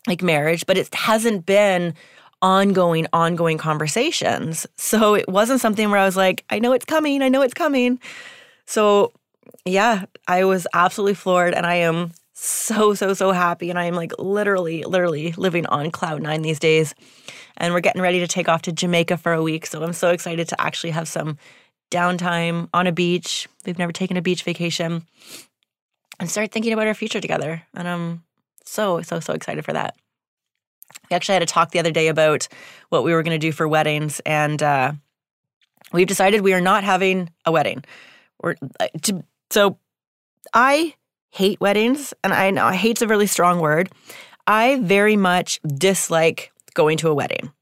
like 0.07 0.23
marriage, 0.23 0.65
but 0.65 0.79
it 0.79 0.95
hasn't 0.95 1.45
been 1.45 1.93
ongoing, 2.41 3.09
ongoing 3.13 3.59
conversations. 3.59 4.65
So 4.77 5.15
it 5.15 5.29
wasn't 5.29 5.61
something 5.61 5.91
where 5.91 5.99
I 5.99 6.07
was 6.07 6.17
like, 6.17 6.45
I 6.51 6.61
know 6.61 6.73
it's 6.73 6.85
coming, 6.85 7.21
I 7.21 7.29
know 7.29 7.43
it's 7.43 7.53
coming. 7.53 7.99
So 8.67 9.13
yeah, 9.65 10.05
I 10.27 10.45
was 10.45 10.67
absolutely 10.73 11.15
floored 11.15 11.55
and 11.55 11.67
I 11.67 11.77
am 11.77 12.13
so, 12.33 12.95
so, 12.95 13.13
so 13.13 13.33
happy. 13.33 13.71
And 13.71 13.79
I 13.79 13.85
am 13.85 13.95
like 13.95 14.13
literally, 14.19 14.83
literally 14.85 15.33
living 15.33 15.67
on 15.67 15.91
cloud 15.91 16.23
nine 16.23 16.43
these 16.43 16.59
days. 16.59 16.95
And 17.57 17.75
we're 17.75 17.81
getting 17.81 18.01
ready 18.01 18.21
to 18.21 18.27
take 18.27 18.49
off 18.49 18.63
to 18.63 18.73
Jamaica 18.73 19.19
for 19.19 19.33
a 19.33 19.43
week. 19.43 19.67
So 19.67 19.83
I'm 19.83 19.93
so 19.93 20.11
excited 20.11 20.49
to 20.49 20.61
actually 20.61 20.91
have 20.91 21.07
some 21.07 21.37
downtime 21.91 22.69
on 22.73 22.87
a 22.87 22.93
beach. 22.93 23.49
We've 23.67 23.79
never 23.79 23.93
taken 23.93 24.17
a 24.17 24.23
beach 24.23 24.43
vacation 24.43 25.05
and 26.19 26.31
start 26.31 26.53
thinking 26.53 26.73
about 26.73 26.87
our 26.87 26.95
future 26.95 27.21
together. 27.21 27.63
And 27.75 27.87
I'm 27.87 28.25
so, 28.65 29.03
so, 29.03 29.21
so 29.21 29.35
excited 29.35 29.65
for 29.65 29.73
that. 29.73 29.97
We 31.11 31.17
actually 31.17 31.35
had 31.35 31.43
a 31.43 31.47
talk 31.47 31.73
the 31.73 31.79
other 31.79 31.91
day 31.91 32.09
about 32.09 32.49
what 32.89 33.05
we 33.05 33.13
were 33.13 33.23
going 33.23 33.39
to 33.39 33.47
do 33.47 33.53
for 33.53 33.69
weddings. 33.69 34.21
And 34.25 34.63
uh, 34.63 34.93
we've 35.93 36.07
decided 36.07 36.41
we 36.41 36.55
are 36.55 36.61
not 36.61 36.85
having 36.85 37.31
a 37.45 37.53
wedding. 37.53 37.85
We're, 38.43 38.55
uh, 38.79 38.89
to, 39.03 39.25
so 39.51 39.79
I 40.55 40.95
hate 41.31 41.61
weddings, 41.61 42.15
and 42.25 42.33
I 42.33 42.51
know 42.51 42.69
hate's 42.69 43.03
a 43.03 43.07
really 43.07 43.27
strong 43.27 43.61
word. 43.61 43.91
I 44.47 44.81
very 44.81 45.17
much 45.17 45.61
dislike 45.63 46.53
going 46.75 46.97
to 46.99 47.09
a 47.09 47.15
wedding. 47.15 47.53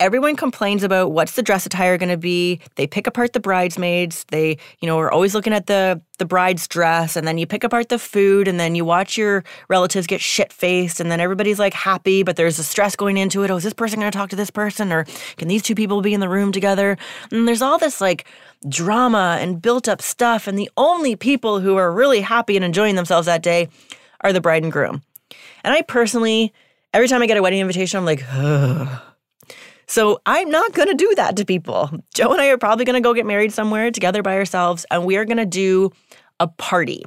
Everyone 0.00 0.36
complains 0.36 0.82
about 0.82 1.10
what's 1.10 1.32
the 1.32 1.42
dress 1.42 1.66
attire 1.66 1.98
going 1.98 2.08
to 2.08 2.16
be. 2.16 2.60
They 2.76 2.86
pick 2.86 3.06
apart 3.06 3.32
the 3.32 3.40
bridesmaids. 3.40 4.24
They, 4.28 4.58
you 4.80 4.86
know, 4.86 4.98
are 4.98 5.10
always 5.10 5.34
looking 5.34 5.52
at 5.52 5.66
the 5.66 6.00
the 6.18 6.24
bride's 6.24 6.66
dress 6.66 7.14
and 7.14 7.28
then 7.28 7.38
you 7.38 7.46
pick 7.46 7.62
apart 7.62 7.90
the 7.90 7.98
food 7.98 8.48
and 8.48 8.58
then 8.58 8.74
you 8.74 8.84
watch 8.84 9.16
your 9.16 9.44
relatives 9.68 10.04
get 10.04 10.20
shit-faced 10.20 10.98
and 10.98 11.12
then 11.12 11.20
everybody's 11.20 11.60
like 11.60 11.74
happy, 11.74 12.24
but 12.24 12.34
there's 12.34 12.58
a 12.58 12.64
stress 12.64 12.96
going 12.96 13.16
into 13.16 13.44
it. 13.44 13.52
Oh, 13.52 13.56
is 13.56 13.62
this 13.62 13.72
person 13.72 14.00
going 14.00 14.10
to 14.10 14.18
talk 14.18 14.28
to 14.30 14.36
this 14.36 14.50
person 14.50 14.92
or 14.92 15.04
can 15.36 15.46
these 15.46 15.62
two 15.62 15.76
people 15.76 16.02
be 16.02 16.14
in 16.14 16.18
the 16.18 16.28
room 16.28 16.50
together? 16.50 16.98
And 17.30 17.46
there's 17.46 17.62
all 17.62 17.78
this 17.78 18.00
like 18.00 18.26
drama 18.68 19.38
and 19.40 19.62
built 19.62 19.86
up 19.86 20.02
stuff 20.02 20.48
and 20.48 20.58
the 20.58 20.70
only 20.76 21.14
people 21.14 21.60
who 21.60 21.76
are 21.76 21.92
really 21.92 22.20
happy 22.20 22.56
and 22.56 22.64
enjoying 22.64 22.96
themselves 22.96 23.26
that 23.26 23.42
day 23.42 23.68
are 24.22 24.32
the 24.32 24.40
bride 24.40 24.64
and 24.64 24.72
groom. 24.72 25.02
And 25.62 25.72
I 25.72 25.82
personally 25.82 26.52
every 26.92 27.06
time 27.06 27.22
I 27.22 27.26
get 27.26 27.36
a 27.36 27.42
wedding 27.42 27.60
invitation, 27.60 27.98
I'm 27.98 28.04
like, 28.04 28.24
Ugh 28.28 29.02
so 29.88 30.20
I'm 30.26 30.50
not 30.50 30.74
going 30.74 30.88
to 30.88 30.94
do 30.94 31.12
that 31.16 31.36
to 31.36 31.44
people. 31.44 31.90
Joe 32.14 32.30
and 32.30 32.40
I 32.40 32.48
are 32.48 32.58
probably 32.58 32.84
going 32.84 32.94
to 32.94 33.06
go 33.06 33.14
get 33.14 33.26
married 33.26 33.52
somewhere 33.52 33.90
together 33.90 34.22
by 34.22 34.36
ourselves, 34.36 34.84
and 34.90 35.04
we 35.04 35.16
are 35.16 35.24
going 35.24 35.38
to 35.38 35.46
do 35.46 35.90
a 36.38 36.46
party. 36.46 37.04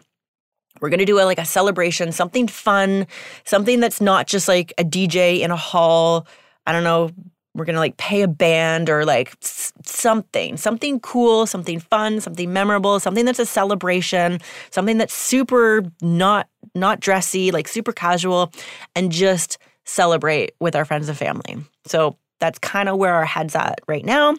We're 0.82 0.90
going 0.90 1.00
to 1.00 1.06
do 1.06 1.20
a, 1.20 1.24
like 1.24 1.38
a 1.38 1.46
celebration, 1.46 2.12
something 2.12 2.48
fun, 2.48 3.06
something 3.44 3.80
that's 3.80 4.02
not 4.02 4.26
just 4.26 4.48
like 4.48 4.74
a 4.80 4.84
DJ 4.84 5.42
in 5.42 5.52
a 5.52 5.56
hall. 5.56 6.26
I 6.66 6.72
don't 6.72 6.84
know. 6.84 7.12
We're 7.54 7.66
going 7.66 7.76
to 7.76 7.80
like 7.80 7.98
pay 7.98 8.24
a 8.24 8.28
band 8.28 8.90
or 8.90 9.06
like 9.06 9.36
something, 9.42 10.58
something 10.58 11.00
cool, 11.02 11.46
something 11.46 11.80
fun, 11.80 12.20
something 12.20 12.52
memorable, 12.52 13.00
something 13.00 13.26
that's 13.26 13.40
a 13.40 13.46
celebration, 13.46 14.40
something 14.72 14.98
that's 14.98 15.14
super 15.14 15.84
not 16.02 16.48
not 16.74 17.00
dressy, 17.00 17.52
like 17.52 17.68
super 17.68 17.92
casual 17.92 18.52
and 18.96 19.12
just 19.12 19.58
celebrate 19.86 20.54
with 20.60 20.76
our 20.76 20.86
friends 20.86 21.10
and 21.10 21.18
family. 21.18 21.58
So 21.86 22.18
that's 22.42 22.60
kind 22.60 22.90
of 22.90 22.98
where 22.98 23.14
our 23.14 23.24
head's 23.24 23.56
at 23.56 23.80
right 23.88 24.04
now. 24.04 24.36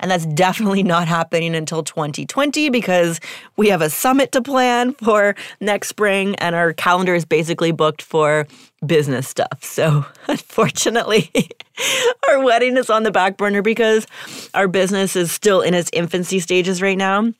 And 0.00 0.10
that's 0.10 0.26
definitely 0.26 0.82
not 0.94 1.06
happening 1.06 1.54
until 1.54 1.84
2020 1.84 2.70
because 2.70 3.20
we 3.56 3.68
have 3.68 3.82
a 3.82 3.90
summit 3.90 4.32
to 4.32 4.42
plan 4.42 4.94
for 4.94 5.36
next 5.60 5.88
spring 5.88 6.34
and 6.36 6.56
our 6.56 6.72
calendar 6.72 7.14
is 7.14 7.24
basically 7.24 7.70
booked 7.70 8.02
for 8.02 8.48
business 8.84 9.28
stuff. 9.28 9.62
So 9.62 10.04
unfortunately, 10.28 11.30
our 12.28 12.42
wedding 12.42 12.76
is 12.76 12.90
on 12.90 13.04
the 13.04 13.12
back 13.12 13.36
burner 13.36 13.62
because 13.62 14.06
our 14.54 14.66
business 14.66 15.14
is 15.14 15.30
still 15.30 15.60
in 15.60 15.74
its 15.74 15.90
infancy 15.92 16.40
stages 16.40 16.82
right 16.82 16.98
now. 16.98 17.32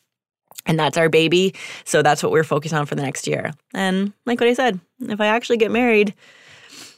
And 0.65 0.79
that's 0.79 0.97
our 0.97 1.09
baby. 1.09 1.55
So 1.85 2.03
that's 2.03 2.23
what 2.23 2.31
we're 2.31 2.45
focused 2.45 2.75
on 2.75 2.87
for 2.87 2.95
the 2.95 3.03
next 3.03 3.27
year. 3.27 3.53
And 3.75 4.13
like 4.27 4.39
what 4.39 4.49
I 4.49 4.55
said, 4.55 4.79
if 5.01 5.21
I 5.21 5.27
actually 5.27 5.57
get 5.57 5.73
married, 5.73 6.15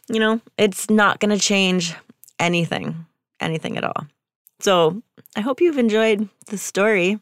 you 0.08 0.20
know, 0.20 0.40
it's 0.58 0.90
not 0.90 1.18
going 1.20 1.30
to 1.30 1.38
change 1.38 1.94
anything, 2.38 3.06
anything 3.40 3.76
at 3.76 3.84
all. 3.84 4.06
So 4.60 5.02
I 5.36 5.40
hope 5.40 5.60
you've 5.60 5.78
enjoyed 5.78 6.28
the 6.46 6.58
story. 6.58 7.18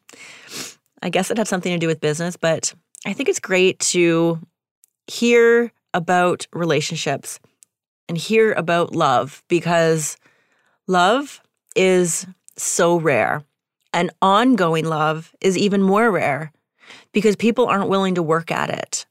I 1.03 1.09
guess 1.11 1.31
it 1.31 1.39
had 1.39 1.49
something 1.49 1.73
to 1.73 1.79
do 1.79 1.87
with 1.87 2.01
business, 2.01 2.37
but 2.37 2.75
I 3.05 3.13
think 3.13 3.29
it's 3.29 3.41
great 3.41 3.79
to 3.81 4.39
hear 5.07 5.73
about 5.95 6.47
relationships 6.53 7.41
and 8.09 8.17
hear 8.17 8.53
about 8.53 8.95
love 8.95 9.43
because 9.49 10.17
love 10.87 11.41
is 11.75 12.27
so 12.57 12.97
rare. 12.97 13.43
And 13.93 14.11
ongoing 14.23 14.87
love 14.87 15.35
is 15.41 15.59
even 15.59 15.83
more 15.83 16.11
rare 16.11 16.53
because 17.13 17.37
people 17.37 17.67
aren't 17.67 17.89
willing 17.89 18.15
to 18.15 18.23
work 18.23 18.51
at 18.51 18.71
it. 18.71 19.07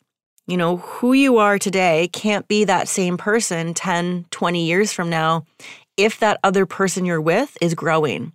You 0.48 0.58
know, 0.58 0.78
who 0.78 1.14
you 1.14 1.38
are 1.38 1.60
today 1.60 2.10
can't 2.12 2.48
be 2.48 2.66
that 2.66 2.88
same 2.88 3.16
person 3.16 3.74
10, 3.74 4.26
20 4.32 4.66
years 4.66 4.92
from 4.92 5.10
now 5.10 5.46
if 6.02 6.20
that 6.20 6.40
other 6.44 6.66
person 6.66 7.06
you're 7.06 7.22
with 7.22 7.58
is 7.62 7.76
growing. 7.76 8.34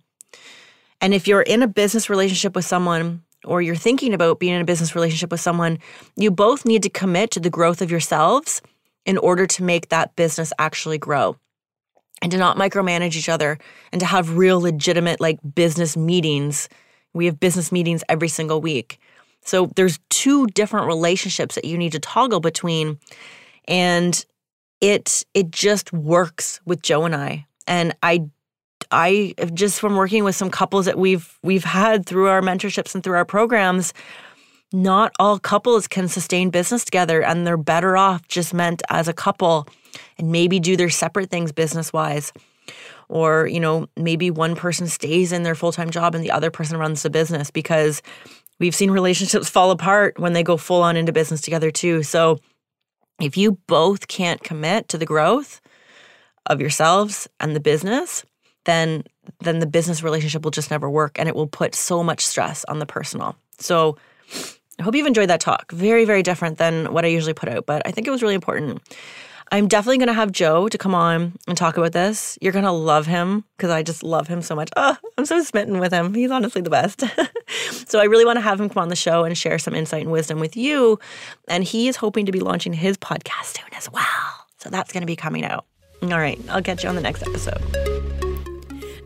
And 1.01 1.13
if 1.13 1.27
you're 1.27 1.41
in 1.41 1.61
a 1.61 1.67
business 1.67 2.09
relationship 2.09 2.55
with 2.55 2.65
someone 2.65 3.23
or 3.43 3.61
you're 3.61 3.75
thinking 3.75 4.13
about 4.13 4.39
being 4.39 4.53
in 4.53 4.61
a 4.61 4.65
business 4.65 4.95
relationship 4.95 5.31
with 5.31 5.41
someone, 5.41 5.77
you 6.15 6.31
both 6.31 6.65
need 6.65 6.81
to 6.83 6.89
commit 6.89 7.31
to 7.31 7.39
the 7.39 7.49
growth 7.49 7.81
of 7.81 7.91
yourselves 7.91 8.61
in 9.05 9.17
order 9.17 9.45
to 9.45 9.63
make 9.63 9.89
that 9.89 10.15
business 10.15 10.53
actually 10.57 10.97
grow 10.97 11.35
and 12.21 12.31
to 12.31 12.37
not 12.37 12.57
micromanage 12.57 13.15
each 13.15 13.29
other 13.29 13.59
and 13.91 13.99
to 13.99 14.05
have 14.05 14.37
real 14.37 14.61
legitimate 14.61 15.19
like 15.19 15.37
business 15.53 15.97
meetings. 15.97 16.69
We 17.13 17.25
have 17.25 17.39
business 17.39 17.71
meetings 17.71 18.03
every 18.07 18.29
single 18.29 18.61
week. 18.61 18.97
So 19.43 19.71
there's 19.75 19.99
two 20.09 20.47
different 20.47 20.87
relationships 20.87 21.55
that 21.55 21.65
you 21.65 21.77
need 21.77 21.91
to 21.91 21.99
toggle 21.99 22.39
between 22.39 22.97
and 23.67 24.25
it 24.79 25.25
it 25.33 25.51
just 25.51 25.91
works 25.91 26.59
with 26.65 26.81
Joe 26.81 27.05
and 27.05 27.15
I 27.15 27.46
and 27.67 27.95
I 28.03 28.29
I 28.91 29.33
just 29.53 29.79
from 29.79 29.95
working 29.95 30.23
with 30.23 30.35
some 30.35 30.49
couples 30.49 30.85
that 30.85 30.97
we've 30.97 31.37
we've 31.43 31.63
had 31.63 32.05
through 32.05 32.27
our 32.27 32.41
mentorships 32.41 32.95
and 32.95 33.03
through 33.03 33.17
our 33.17 33.25
programs, 33.25 33.93
not 34.73 35.11
all 35.19 35.39
couples 35.39 35.87
can 35.87 36.07
sustain 36.07 36.49
business 36.49 36.85
together 36.85 37.21
and 37.21 37.45
they're 37.45 37.57
better 37.57 37.97
off 37.97 38.27
just 38.27 38.53
meant 38.53 38.81
as 38.89 39.07
a 39.07 39.13
couple 39.13 39.67
and 40.17 40.31
maybe 40.31 40.59
do 40.59 40.75
their 40.75 40.89
separate 40.89 41.29
things 41.29 41.51
business 41.51 41.93
wise. 41.93 42.33
Or, 43.09 43.47
you 43.47 43.61
know, 43.61 43.87
maybe 43.95 44.29
one 44.29 44.55
person 44.55 44.87
stays 44.87 45.31
in 45.31 45.43
their 45.43 45.55
full 45.55 45.71
time 45.71 45.89
job 45.89 46.13
and 46.13 46.23
the 46.23 46.31
other 46.31 46.51
person 46.51 46.77
runs 46.77 47.03
the 47.03 47.09
business 47.09 47.49
because 47.49 48.01
we've 48.59 48.75
seen 48.75 48.91
relationships 48.91 49.49
fall 49.49 49.71
apart 49.71 50.19
when 50.19 50.33
they 50.33 50.43
go 50.43 50.57
full 50.57 50.83
on 50.83 50.97
into 50.97 51.13
business 51.13 51.41
together 51.41 51.71
too. 51.71 52.03
So 52.03 52.37
if 53.21 53.37
you 53.37 53.53
both 53.67 54.07
can't 54.07 54.43
commit 54.43 54.89
to 54.89 54.97
the 54.97 55.05
growth, 55.05 55.61
of 56.47 56.61
yourselves 56.61 57.27
and 57.39 57.55
the 57.55 57.59
business, 57.59 58.25
then 58.65 59.03
then 59.39 59.59
the 59.59 59.67
business 59.67 60.03
relationship 60.03 60.43
will 60.43 60.51
just 60.51 60.71
never 60.71 60.89
work 60.89 61.19
and 61.19 61.27
it 61.27 61.35
will 61.35 61.47
put 61.47 61.75
so 61.75 62.03
much 62.03 62.25
stress 62.25 62.63
on 62.65 62.79
the 62.79 62.85
personal. 62.85 63.35
So 63.59 63.97
I 64.79 64.83
hope 64.83 64.95
you've 64.95 65.07
enjoyed 65.07 65.29
that 65.29 65.41
talk. 65.41 65.71
Very, 65.71 66.05
very 66.05 66.23
different 66.23 66.57
than 66.57 66.93
what 66.93 67.03
I 67.03 67.07
usually 67.07 67.33
put 67.33 67.49
out, 67.49 67.65
but 67.65 67.81
I 67.85 67.91
think 67.91 68.07
it 68.07 68.11
was 68.11 68.21
really 68.21 68.35
important. 68.35 68.81
I'm 69.51 69.67
definitely 69.67 69.97
going 69.97 70.07
to 70.07 70.13
have 70.13 70.31
Joe 70.31 70.67
to 70.67 70.77
come 70.77 70.93
on 70.93 71.33
and 71.47 71.57
talk 71.57 71.77
about 71.77 71.93
this. 71.93 72.37
You're 72.41 72.51
going 72.51 72.65
to 72.65 72.71
love 72.71 73.05
him 73.05 73.45
because 73.55 73.69
I 73.69 73.81
just 73.81 74.03
love 74.03 74.27
him 74.27 74.41
so 74.41 74.55
much. 74.55 74.69
Oh, 74.75 74.97
I'm 75.17 75.25
so 75.25 75.41
smitten 75.41 75.79
with 75.79 75.93
him. 75.93 76.13
He's 76.13 76.31
honestly 76.31 76.61
the 76.61 76.69
best. 76.69 77.03
so 77.87 77.99
I 77.99 78.05
really 78.05 78.25
want 78.25 78.37
to 78.37 78.41
have 78.41 78.59
him 78.59 78.67
come 78.69 78.81
on 78.81 78.89
the 78.89 78.95
show 78.95 79.23
and 79.23 79.37
share 79.37 79.57
some 79.57 79.73
insight 79.73 80.01
and 80.01 80.11
wisdom 80.11 80.39
with 80.39 80.57
you. 80.57 80.99
And 81.47 81.63
he 81.63 81.87
is 81.87 81.95
hoping 81.95 82.25
to 82.25 82.31
be 82.31 82.41
launching 82.41 82.73
his 82.73 82.97
podcast 82.97 83.57
soon 83.57 83.73
as 83.73 83.89
well. 83.91 84.45
So 84.57 84.69
that's 84.69 84.91
going 84.91 85.01
to 85.01 85.07
be 85.07 85.15
coming 85.15 85.45
out. 85.45 85.65
All 86.03 86.19
right, 86.19 86.39
I'll 86.49 86.61
catch 86.61 86.83
you 86.83 86.89
on 86.89 86.95
the 86.95 87.01
next 87.01 87.23
episode. 87.23 87.96